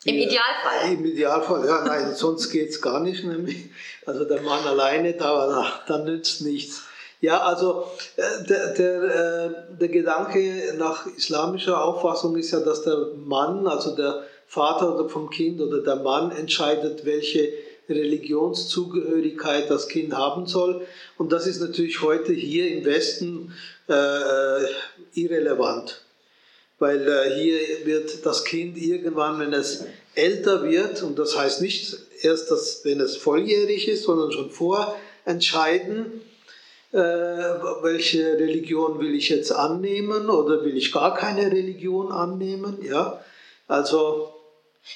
Im 0.05 0.15
wir, 0.15 0.27
Idealfall. 0.27 0.93
Im 0.93 1.05
Idealfall, 1.05 1.65
ja, 1.65 1.83
nein, 1.83 2.13
sonst 2.15 2.49
geht 2.51 2.69
es 2.69 2.81
gar 2.81 2.99
nicht, 2.99 3.23
nämlich. 3.23 3.69
Also 4.05 4.25
der 4.25 4.41
Mann 4.41 4.65
alleine, 4.65 5.13
da, 5.13 5.47
da, 5.47 5.81
da 5.88 5.97
nützt 6.03 6.41
nichts. 6.41 6.83
Ja, 7.19 7.41
also 7.41 7.88
äh, 8.15 8.43
der, 8.47 8.73
der, 8.73 9.03
äh, 9.03 9.49
der 9.77 9.88
Gedanke 9.89 10.75
nach 10.77 11.07
islamischer 11.07 11.83
Auffassung 11.83 12.38
ist 12.38 12.51
ja, 12.51 12.60
dass 12.60 12.83
der 12.83 13.12
Mann, 13.15 13.67
also 13.67 13.95
der 13.95 14.23
Vater 14.45 15.10
vom 15.10 15.29
Kind 15.29 15.60
oder 15.60 15.79
der 15.79 15.97
Mann 15.97 16.31
entscheidet, 16.31 17.05
welche 17.05 17.51
Religionszugehörigkeit 17.89 19.69
das 19.69 19.88
Kind 19.88 20.13
haben 20.13 20.47
soll. 20.47 20.86
Und 21.17 21.32
das 21.32 21.47
ist 21.47 21.62
natürlich 21.62 22.02
heute 22.02 22.34
hier 22.34 22.69
im 22.69 22.86
Westen 22.86 23.54
äh, 23.88 24.63
irrelevant, 25.13 26.02
weil 26.80 27.08
äh, 27.08 27.36
hier 27.36 27.86
wird 27.86 28.26
das 28.26 28.43
Kind 28.43 28.78
irgendwann, 28.78 29.39
wenn 29.39 29.54
es 29.54 29.86
älter 30.15 30.63
wird, 30.63 31.04
und 31.04 31.17
das 31.19 31.38
heißt 31.38 31.62
nicht 31.62 31.97
erst, 32.21 32.52
dass, 32.52 32.84
wenn 32.84 33.00
es 33.00 33.17
volljährig 33.17 33.88
ist, 33.88 34.04
sondern 34.04 34.32
schon 34.32 34.50
vor 34.50 34.97
entscheiden, 35.26 36.21
äh, 36.91 36.97
welche 36.97 38.39
Religion 38.39 39.00
will 39.00 39.13
ich 39.13 39.30
jetzt 39.30 39.52
annehmen 39.52 40.30
oder 40.30 40.63
will 40.63 40.78
ich 40.78 40.91
gar 40.91 41.13
keine 41.13 41.52
Religion 41.52 42.12
annehmen. 42.12 42.80
Ja? 42.82 43.21
Also 43.67 44.34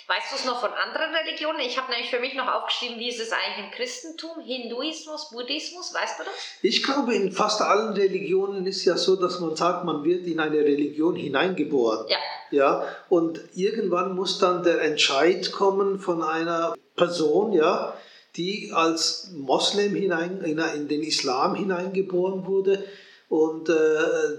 Weißt 0.08 0.32
du 0.32 0.36
es 0.36 0.46
noch 0.46 0.60
von 0.60 0.72
anderen 0.72 1.14
Religionen? 1.14 1.60
Ich 1.60 1.78
habe 1.78 1.92
nämlich 1.92 2.10
für 2.10 2.20
mich 2.20 2.34
noch 2.34 2.48
aufgeschrieben, 2.48 2.98
wie 2.98 3.10
ist 3.10 3.20
es 3.20 3.32
eigentlich 3.32 3.66
im 3.66 3.72
Christentum, 3.72 4.40
Hinduismus, 4.44 5.30
Buddhismus, 5.32 5.94
weißt 5.94 6.20
du 6.20 6.24
das? 6.24 6.34
Ich 6.62 6.84
glaube, 6.84 7.14
in 7.14 7.32
fast 7.32 7.62
allen 7.62 7.94
Religionen 7.94 8.66
ist 8.66 8.86
ja 8.86 8.98
so, 8.98 9.16
dass 9.16 9.40
man 9.40 9.56
sagt, 9.56 9.86
man 9.86 10.04
wird 10.04 10.26
in 10.28 10.40
eine 10.40 10.60
Religion 10.60 11.16
hineingeboren. 11.16 12.08
Ja. 12.10 12.18
Ja, 12.52 12.86
und 13.08 13.40
irgendwann 13.56 14.14
muss 14.14 14.38
dann 14.38 14.64
der 14.64 14.82
Entscheid 14.82 15.54
kommen 15.54 16.00
von 16.00 16.22
einer 16.22 16.76
Person, 16.98 17.54
ja, 17.54 17.96
die 18.36 18.72
als 18.74 19.32
Moslem 19.34 19.96
hinein, 19.96 20.42
in 20.42 20.88
den 20.88 21.02
Islam 21.02 21.56
hineingeboren 21.56 22.46
wurde. 22.46 22.84
Und 23.30 23.70
äh, 23.70 23.74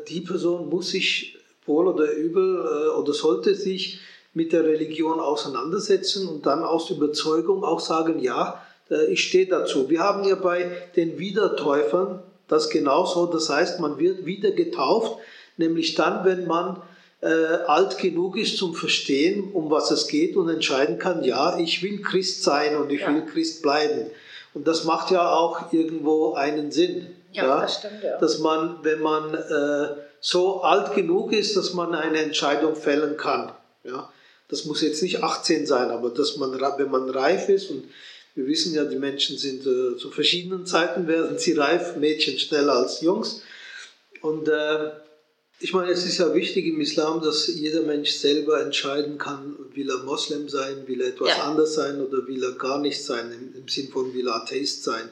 die 0.09 0.21
Person 0.21 0.69
muss 0.69 0.91
sich 0.91 1.39
wohl 1.65 1.89
oder 1.89 2.13
übel 2.13 2.59
äh, 2.59 2.89
oder 2.91 3.15
sollte 3.15 3.55
sich 3.55 4.01
mit 4.35 4.53
der 4.53 4.65
Religion 4.65 5.21
auseinandersetzen 5.21 6.29
und 6.29 6.47
dann 6.47 6.63
aus 6.63 6.91
Überzeugung 6.91 7.65
auch 7.65 7.81
sagen, 7.81 8.19
ja, 8.21 8.63
äh, 8.91 9.07
ich 9.07 9.25
stehe 9.25 9.47
dazu. 9.47 9.91
Wir 9.91 10.01
haben 10.01 10.25
ja 10.25 10.37
bei 10.37 10.71
den 10.97 11.19
Wiedertäufern 11.19 12.23
das 12.49 12.71
genauso, 12.71 13.27
das 13.27 13.49
heißt, 13.49 13.81
man 13.81 13.99
wird 13.99 14.27
wieder 14.27 14.51
getauft, 14.51 15.19
nämlich 15.57 15.95
dann, 15.95 16.25
wenn 16.25 16.47
man 16.47 16.83
äh, 17.23 17.27
alt 17.67 17.99
genug 17.99 18.37
ist 18.37 18.59
zum 18.59 18.75
Verstehen, 18.75 19.53
um 19.53 19.71
was 19.71 19.91
es 19.91 20.09
geht 20.09 20.37
und 20.37 20.49
entscheiden 20.49 20.99
kann, 20.99 21.25
ja, 21.25 21.57
ich 21.59 21.83
will 21.83 22.03
Christ 22.03 22.43
sein 22.43 22.77
und 22.77 22.91
ich 22.91 23.01
ja. 23.01 23.15
will 23.15 23.25
Christ 23.27 23.63
bleiben. 23.63 24.07
Und 24.55 24.67
das 24.67 24.85
macht 24.85 25.11
ja 25.11 25.33
auch 25.33 25.73
irgendwo 25.73 26.35
einen 26.35 26.73
Sinn. 26.73 27.07
Ja, 27.33 27.47
ja? 27.47 27.61
das 27.63 27.79
stimmt, 27.79 28.03
ja. 28.03 28.19
Dass 28.19 28.39
man, 28.39 28.79
wenn 28.83 29.01
man 29.01 29.35
äh, 29.35 29.89
so 30.21 30.63
alt 30.63 30.95
genug 30.95 31.33
ist, 31.33 31.57
dass 31.57 31.73
man 31.73 31.95
eine 31.95 32.19
Entscheidung 32.19 32.77
fällen 32.77 33.17
kann. 33.17 33.53
Ja? 33.85 34.11
Das 34.53 34.67
muss 34.67 34.83
jetzt 34.83 35.03
nicht 35.03 35.23
18 35.23 35.65
sein, 35.65 35.89
aber 35.91 36.11
dass 36.11 36.37
man, 36.37 36.53
wenn 36.53 36.91
man 36.91 37.09
reif 37.09 37.49
ist 37.49 37.71
und 37.71 37.85
wir 38.35 38.47
wissen 38.47 38.75
ja, 38.75 38.85
die 38.85 38.99
Menschen 38.99 39.39
sind 39.39 39.63
äh, 39.63 39.97
zu 39.97 40.11
verschiedenen 40.11 40.67
Zeiten 40.67 41.09
werden 41.09 41.39
sie 41.39 41.53
reif, 41.53 41.97
Mädchen 41.97 42.39
schneller 42.39 42.75
als 42.75 43.01
Jungs. 43.01 43.41
Und 44.21 44.49
äh, 44.49 44.91
ich 45.59 45.73
meine, 45.73 45.91
es 45.91 46.05
ist 46.05 46.19
ja 46.19 46.35
wichtig 46.35 46.67
im 46.67 46.83
Islam, 46.83 47.23
dass 47.23 47.47
jeder 47.47 47.81
Mensch 47.81 48.11
selber 48.11 48.61
entscheiden 48.61 49.17
kann, 49.17 49.57
will 49.73 49.89
er 49.89 50.03
Moslem 50.03 50.51
sein, 50.51 50.87
will 50.87 51.01
er 51.01 51.09
etwas 51.09 51.31
ja. 51.31 51.45
anders 51.45 51.73
sein 51.73 52.03
oder 52.03 52.27
will 52.27 52.45
er 52.45 52.53
gar 52.53 52.79
nicht 52.79 53.03
sein, 53.03 53.33
im, 53.33 53.59
im 53.59 53.69
Sinn 53.69 53.89
von 53.89 54.13
will 54.13 54.29
er 54.29 54.35
Atheist 54.35 54.85
sein. 54.85 55.09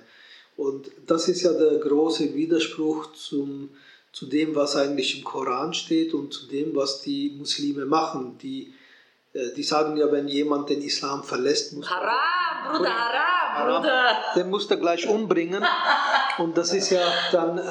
Und 0.58 0.90
das 1.06 1.28
ist 1.28 1.40
ja 1.40 1.54
der 1.54 1.78
große 1.78 2.34
Widerspruch 2.34 3.14
zum, 3.14 3.70
zu 4.12 4.26
dem, 4.26 4.54
was 4.54 4.76
eigentlich 4.76 5.16
im 5.16 5.24
Koran 5.24 5.72
steht 5.72 6.12
und 6.12 6.34
zu 6.34 6.46
dem, 6.46 6.74
was 6.74 7.00
die 7.00 7.30
Muslime 7.38 7.86
machen, 7.86 8.36
die 8.42 8.74
die 9.32 9.62
sagen 9.62 9.96
ja, 9.96 10.10
wenn 10.10 10.28
jemand 10.28 10.70
den 10.70 10.82
Islam 10.82 11.22
verlässt, 11.22 11.72
muss 11.72 11.88
Haram, 11.88 12.39
Bruder, 12.68 12.90
Haram, 12.90 13.82
Bruder. 13.82 14.16
Den 14.36 14.50
muss 14.50 14.70
er 14.70 14.76
gleich 14.76 15.06
umbringen. 15.06 15.64
Und 16.38 16.56
das 16.56 16.72
ist 16.72 16.90
ja 16.90 17.00
dann 17.32 17.58
äh, 17.58 17.62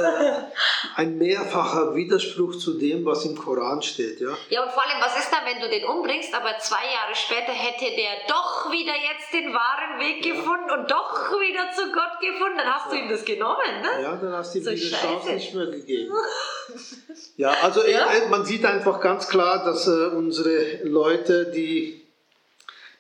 ein 0.96 1.18
mehrfacher 1.18 1.96
Widerspruch 1.96 2.58
zu 2.58 2.74
dem, 2.74 3.06
was 3.06 3.26
im 3.26 3.38
Koran 3.38 3.82
steht. 3.82 4.20
Ja? 4.20 4.30
ja, 4.50 4.64
und 4.64 4.72
vor 4.72 4.84
allem, 4.84 5.02
was 5.02 5.18
ist 5.18 5.32
dann, 5.32 5.46
wenn 5.46 5.62
du 5.62 5.70
den 5.70 5.86
umbringst, 5.86 6.34
aber 6.34 6.58
zwei 6.60 6.84
Jahre 6.94 7.16
später 7.16 7.52
hätte 7.52 7.96
der 7.96 8.12
doch 8.28 8.72
wieder 8.72 8.94
jetzt 8.94 9.34
den 9.34 9.54
wahren 9.54 10.00
Weg 10.00 10.26
ja. 10.26 10.34
gefunden 10.34 10.70
und 10.72 10.92
doch 10.92 11.32
wieder 11.32 11.72
zu 11.76 11.92
Gott 11.92 12.20
gefunden? 12.20 12.58
Dann 12.58 12.74
hast 12.74 12.86
ja. 12.88 12.92
du 12.92 13.04
ihm 13.04 13.10
das 13.10 13.26
genommen, 13.26 13.82
ne? 13.82 14.04
Ja, 14.04 14.16
dann 14.16 14.34
hast 14.34 14.54
du 14.54 14.60
ihm 14.60 14.64
so 14.66 14.72
diese 14.72 14.96
Chance 14.96 15.34
nicht 15.34 15.54
mehr 15.54 15.68
gegeben. 15.68 16.12
Ja, 17.36 17.56
also 17.64 17.86
ja? 17.86 18.12
Äh, 18.12 18.30
man 18.30 18.46
sieht 18.46 18.66
einfach 18.66 19.00
ganz 19.00 19.28
klar, 19.28 19.64
dass 19.64 19.88
äh, 19.88 20.08
unsere 20.16 20.84
Leute, 20.84 21.52
die 21.52 21.99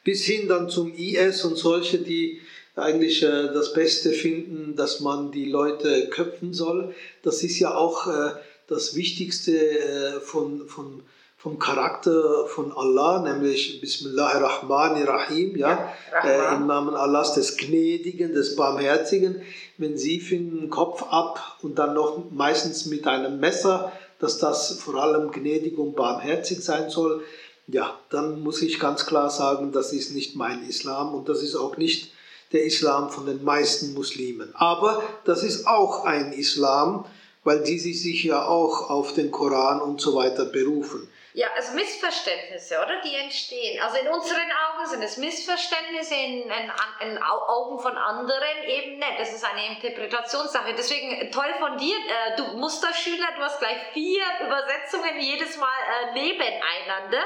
bis 0.09 0.25
hin 0.25 0.47
dann 0.47 0.69
zum 0.69 0.91
IS 0.95 1.45
und 1.45 1.55
solche, 1.55 1.99
die 1.99 2.41
eigentlich 2.75 3.21
äh, 3.21 3.53
das 3.53 3.73
Beste 3.73 4.11
finden, 4.11 4.75
dass 4.75 5.01
man 5.01 5.31
die 5.31 5.45
Leute 5.45 6.09
köpfen 6.09 6.51
soll, 6.51 6.95
das 7.21 7.43
ist 7.43 7.59
ja 7.59 7.75
auch 7.75 8.07
äh, 8.07 8.31
das 8.65 8.95
Wichtigste 8.95 9.51
äh, 9.51 10.19
von, 10.19 10.67
von, 10.67 11.03
vom 11.37 11.59
Charakter 11.59 12.47
von 12.47 12.71
Allah, 12.71 13.21
nämlich 13.21 13.81
Bismillahirrahmanirrahim, 13.81 15.55
ja, 15.55 15.93
ja 16.23 16.27
äh, 16.27 16.55
im 16.55 16.65
Namen 16.65 16.95
Allahs 16.95 17.35
des 17.35 17.55
Gnädigen, 17.57 18.33
des 18.33 18.55
Barmherzigen. 18.55 19.43
Wenn 19.77 19.95
Sie 19.95 20.19
finden 20.19 20.61
den 20.61 20.69
Kopf 20.71 21.03
ab 21.03 21.59
und 21.61 21.77
dann 21.77 21.93
noch 21.93 22.31
meistens 22.31 22.87
mit 22.87 23.05
einem 23.05 23.39
Messer 23.39 23.91
dass 24.19 24.37
das 24.37 24.81
vor 24.81 24.95
allem 24.95 25.31
gnädig 25.31 25.77
und 25.77 25.95
barmherzig 25.95 26.61
sein 26.61 26.89
soll, 26.89 27.23
ja, 27.71 27.97
dann 28.09 28.41
muss 28.41 28.61
ich 28.61 28.79
ganz 28.79 29.05
klar 29.05 29.29
sagen, 29.29 29.71
das 29.71 29.93
ist 29.93 30.13
nicht 30.13 30.35
mein 30.35 30.67
Islam 30.67 31.13
und 31.13 31.29
das 31.29 31.43
ist 31.43 31.55
auch 31.55 31.77
nicht 31.77 32.11
der 32.51 32.65
Islam 32.65 33.09
von 33.09 33.25
den 33.25 33.43
meisten 33.43 33.93
Muslimen. 33.93 34.49
Aber 34.55 35.03
das 35.25 35.43
ist 35.43 35.67
auch 35.67 36.05
ein 36.05 36.33
Islam, 36.33 37.05
weil 37.43 37.63
die 37.63 37.79
sich 37.79 38.23
ja 38.23 38.45
auch 38.45 38.89
auf 38.89 39.13
den 39.13 39.31
Koran 39.31 39.81
und 39.81 40.01
so 40.01 40.15
weiter 40.15 40.45
berufen. 40.45 41.07
Ja, 41.33 41.47
also 41.55 41.73
Missverständnisse, 41.73 42.79
oder? 42.79 43.01
Die 43.01 43.15
entstehen. 43.15 43.79
Also 43.83 43.97
in 43.97 44.07
unseren 44.07 44.51
Augen 44.51 44.85
sind 44.87 45.03
es 45.03 45.17
Missverständnisse, 45.17 46.15
in, 46.15 46.49
in, 46.49 46.71
in 47.01 47.21
Augen 47.21 47.79
von 47.79 47.95
anderen 47.95 48.63
eben 48.65 48.97
nicht. 48.97 49.19
Das 49.19 49.31
ist 49.31 49.45
eine 49.45 49.67
Interpretationssache. 49.67 50.73
Deswegen 50.73 51.31
toll 51.31 51.53
von 51.59 51.77
dir, 51.77 51.95
äh, 51.95 52.35
du 52.35 52.57
Musterschüler, 52.57 53.27
du 53.35 53.43
hast 53.43 53.59
gleich 53.59 53.77
vier 53.93 54.23
Übersetzungen 54.41 55.19
jedes 55.19 55.57
Mal 55.57 55.67
äh, 55.69 56.13
nebeneinander. 56.13 57.23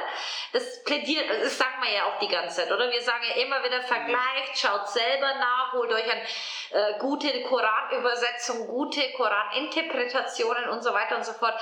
Das 0.51 0.83
plädiert, 0.83 1.25
das 1.41 1.57
sagen 1.57 1.81
wir 1.81 1.93
ja 1.93 2.05
auch 2.05 2.19
die 2.19 2.27
ganze 2.27 2.57
Zeit, 2.57 2.71
oder? 2.71 2.91
Wir 2.91 3.01
sagen 3.01 3.23
ja 3.29 3.41
immer 3.41 3.63
wieder, 3.63 3.81
vergleicht, 3.83 4.57
schaut 4.57 4.89
selber 4.89 5.33
nach, 5.35 5.71
holt 5.73 5.91
euch 5.93 6.11
eine 6.11 6.23
äh, 6.71 6.99
gute 6.99 7.41
Koranübersetzung, 7.43 8.67
gute 8.67 9.13
Koraninterpretationen 9.13 10.67
und 10.69 10.83
so 10.83 10.93
weiter 10.93 11.15
und 11.15 11.25
so 11.25 11.31
fort. 11.31 11.55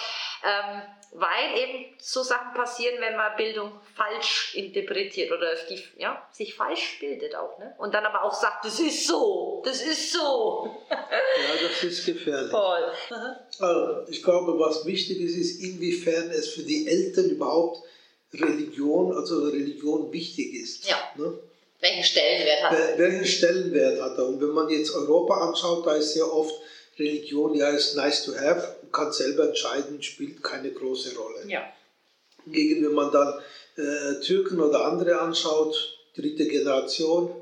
Ähm, 0.44 0.82
weil 1.14 1.58
eben 1.58 1.86
so 2.00 2.24
Sachen 2.24 2.54
passieren, 2.54 2.96
wenn 3.02 3.18
man 3.18 3.36
Bildung 3.36 3.72
falsch 3.96 4.56
interpretiert 4.56 5.32
oder 5.32 5.54
die, 5.70 5.84
ja, 5.98 6.26
sich 6.32 6.56
falsch 6.56 7.00
bildet 7.00 7.36
auch. 7.36 7.60
Ne? 7.60 7.76
Und 7.80 7.94
dann 7.94 8.06
aber 8.06 8.24
auch 8.24 8.34
sagt, 8.34 8.64
das 8.64 8.80
ist 8.80 9.08
so, 9.08 9.62
das 9.66 9.82
ist 9.82 10.14
so. 10.14 10.74
ja, 10.90 11.68
das 11.68 11.84
ist 11.84 12.06
gefährlich. 12.06 12.52
Voll. 12.52 12.92
Also, 13.60 14.10
ich 14.10 14.24
glaube, 14.24 14.58
was 14.58 14.86
wichtig 14.86 15.20
ist, 15.20 15.36
ist, 15.36 15.62
inwiefern 15.62 16.30
es 16.30 16.50
für 16.50 16.64
die 16.64 16.88
Eltern 16.88 17.30
überhaupt 17.30 17.84
Religion, 18.34 19.14
also 19.14 19.50
Religion 19.50 20.14
wichtig 20.14 20.54
ist. 20.54 20.88
Ja. 20.88 20.98
Ne? 21.18 21.38
Welchen 21.82 22.04
Stellenwert 22.04 22.64
hat 22.64 22.80
er? 22.80 22.98
Welchen 22.98 23.26
Stellenwert 23.26 24.02
hat 24.02 24.18
er? 24.18 24.28
Und 24.28 24.40
wenn 24.40 24.52
man 24.52 24.70
jetzt 24.70 24.96
Europa 24.96 25.50
anschaut, 25.50 25.86
da 25.86 25.96
ist 25.96 26.16
ja 26.16 26.24
oft 26.24 26.54
Religion, 26.98 27.54
ja, 27.56 27.70
ist 27.70 27.96
nice 27.96 28.24
to 28.24 28.34
have 28.34 28.81
kann 28.92 29.12
selber 29.12 29.50
entscheiden, 29.50 30.02
spielt 30.02 30.44
keine 30.44 30.72
große 30.72 31.16
Rolle. 31.16 31.48
Ja. 31.48 31.64
Gegen 32.48 32.84
wenn 32.84 32.94
man 32.94 33.12
dann 33.12 33.40
äh, 33.78 34.20
Türken 34.22 34.60
oder 34.60 34.86
andere 34.86 35.20
anschaut, 35.20 35.98
dritte 36.16 36.48
Generation, 36.48 37.36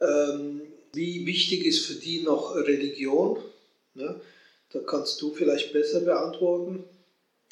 ähm, 0.00 0.62
wie 0.92 1.26
wichtig 1.26 1.64
ist 1.64 1.86
für 1.86 1.94
die 1.94 2.22
noch 2.22 2.54
Religion? 2.54 3.38
Ne? 3.94 4.20
Da 4.72 4.80
kannst 4.80 5.20
du 5.20 5.32
vielleicht 5.32 5.72
besser 5.72 6.00
beantworten. 6.00 6.84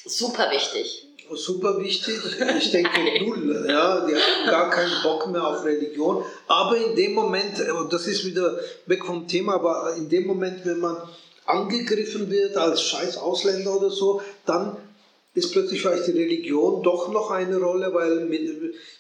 Super 0.05 0.51
wichtig. 0.51 1.07
Super 1.33 1.79
wichtig. 1.79 2.19
Ich 2.59 2.71
denke 2.73 3.25
null. 3.25 3.67
Ja, 3.69 4.07
die 4.07 4.15
haben 4.15 4.51
gar 4.51 4.71
keinen 4.71 5.03
Bock 5.03 5.27
mehr 5.31 5.47
auf 5.47 5.65
Religion. 5.65 6.25
Aber 6.47 6.77
in 6.77 6.95
dem 6.95 7.15
Moment, 7.15 7.59
und 7.71 7.93
das 7.93 8.07
ist 8.07 8.27
wieder 8.27 8.59
weg 8.87 9.05
vom 9.05 9.27
Thema, 9.27 9.55
aber 9.55 9.95
in 9.97 10.09
dem 10.09 10.27
Moment, 10.27 10.67
wenn 10.67 10.81
man 10.81 10.97
angegriffen 11.47 12.31
wird 12.31 12.57
als 12.57 12.83
scheiß 12.83 13.19
Ausländer 13.19 13.77
oder 13.77 13.91
so, 13.91 14.23
dann 14.47 14.77
ist 15.35 15.53
plötzlich 15.53 15.83
vielleicht 15.83 16.07
die 16.07 16.13
Religion 16.13 16.83
doch 16.83 17.09
noch 17.09 17.31
eine 17.31 17.59
Rolle, 17.59 17.93
weil 17.93 18.31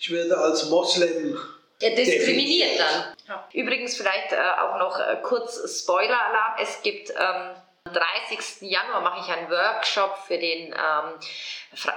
ich 0.01 0.11
werde 0.11 0.37
als 0.37 0.69
Moslem 0.69 1.39
ja, 1.81 1.91
diskriminiert 1.91 2.79
dann. 2.79 3.15
Ja. 3.29 3.49
Übrigens 3.53 3.97
vielleicht 3.97 4.33
äh, 4.33 4.37
auch 4.61 4.79
noch 4.79 4.99
äh, 4.99 5.17
kurz 5.23 5.61
Spoiler-Alarm. 5.81 6.57
Es 6.61 6.83
gibt 6.83 7.11
ähm, 7.11 7.51
30. 7.95 8.71
Januar 8.71 9.01
mache 9.01 9.21
ich 9.21 9.35
einen 9.35 9.51
Workshop 9.51 10.19
für 10.27 10.39
den 10.39 10.73
ähm, 10.73 11.21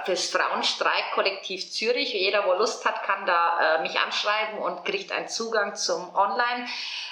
fürs 0.04 0.30
Frauenstreikkollektiv 0.30 1.70
Zürich. 1.70 2.12
Jeder, 2.12 2.46
wo 2.46 2.54
Lust 2.54 2.84
hat, 2.84 3.02
kann 3.04 3.26
da 3.26 3.76
äh, 3.76 3.82
mich 3.82 3.98
anschreiben 3.98 4.58
und 4.58 4.84
kriegt 4.84 5.12
einen 5.12 5.28
Zugang 5.28 5.74
zum 5.74 6.14
Online. 6.14 6.66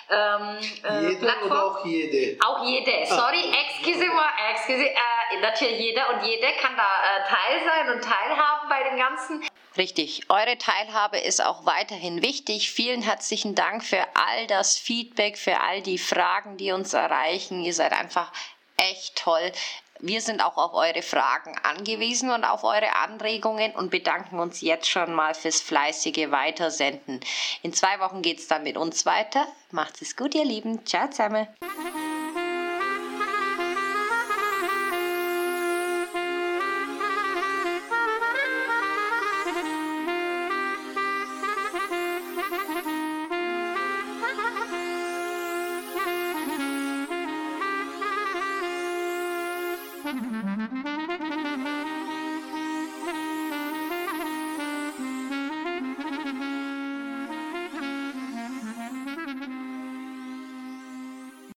Ähm, 0.08 0.58
äh, 0.84 1.08
jeder 1.08 1.20
Plattform. 1.20 1.50
oder 1.50 1.64
auch 1.64 1.84
jede? 1.84 2.38
Auch 2.44 2.64
jede. 2.64 2.92
Ah. 3.02 3.06
Sorry, 3.06 3.42
ah. 3.52 3.56
excuse 3.66 4.06
moi, 4.06 4.24
excuse, 4.52 4.84
äh, 4.84 5.40
natürlich 5.40 5.80
jeder 5.80 6.08
und 6.10 6.24
jede 6.24 6.46
kann 6.60 6.76
da 6.76 6.82
äh, 6.82 7.28
Teil 7.28 7.60
sein 7.64 7.94
und 7.94 8.02
teilhaben 8.02 8.68
bei 8.68 8.82
dem 8.84 8.98
Ganzen. 8.98 9.44
Richtig, 9.76 10.22
eure 10.30 10.56
Teilhabe 10.56 11.18
ist 11.18 11.44
auch 11.44 11.66
weiterhin 11.66 12.22
wichtig. 12.22 12.70
Vielen 12.70 13.02
herzlichen 13.02 13.54
Dank 13.54 13.84
für 13.84 14.02
all 14.14 14.46
das 14.46 14.78
Feedback, 14.78 15.36
für 15.36 15.60
all 15.60 15.82
die 15.82 15.98
Fragen, 15.98 16.56
die 16.56 16.72
uns 16.72 16.94
erreichen. 16.94 17.62
Ihr 17.62 17.74
seid 17.74 17.92
einfach 17.92 18.32
echt 18.76 19.16
toll. 19.16 19.52
Wir 19.98 20.20
sind 20.20 20.42
auch 20.42 20.58
auf 20.58 20.74
eure 20.74 21.02
Fragen 21.02 21.56
angewiesen 21.62 22.30
und 22.30 22.44
auf 22.44 22.64
eure 22.64 22.96
Anregungen 22.96 23.74
und 23.74 23.90
bedanken 23.90 24.38
uns 24.38 24.60
jetzt 24.60 24.90
schon 24.90 25.14
mal 25.14 25.34
fürs 25.34 25.62
fleißige 25.62 26.30
Weitersenden. 26.30 27.20
In 27.62 27.72
zwei 27.72 27.98
Wochen 28.00 28.20
geht 28.20 28.38
es 28.38 28.46
dann 28.46 28.62
mit 28.62 28.76
uns 28.76 29.06
weiter. 29.06 29.46
Macht 29.70 30.02
es 30.02 30.16
gut, 30.16 30.34
ihr 30.34 30.44
Lieben. 30.44 30.84
Ciao 30.84 31.08
zusammen. 31.08 31.46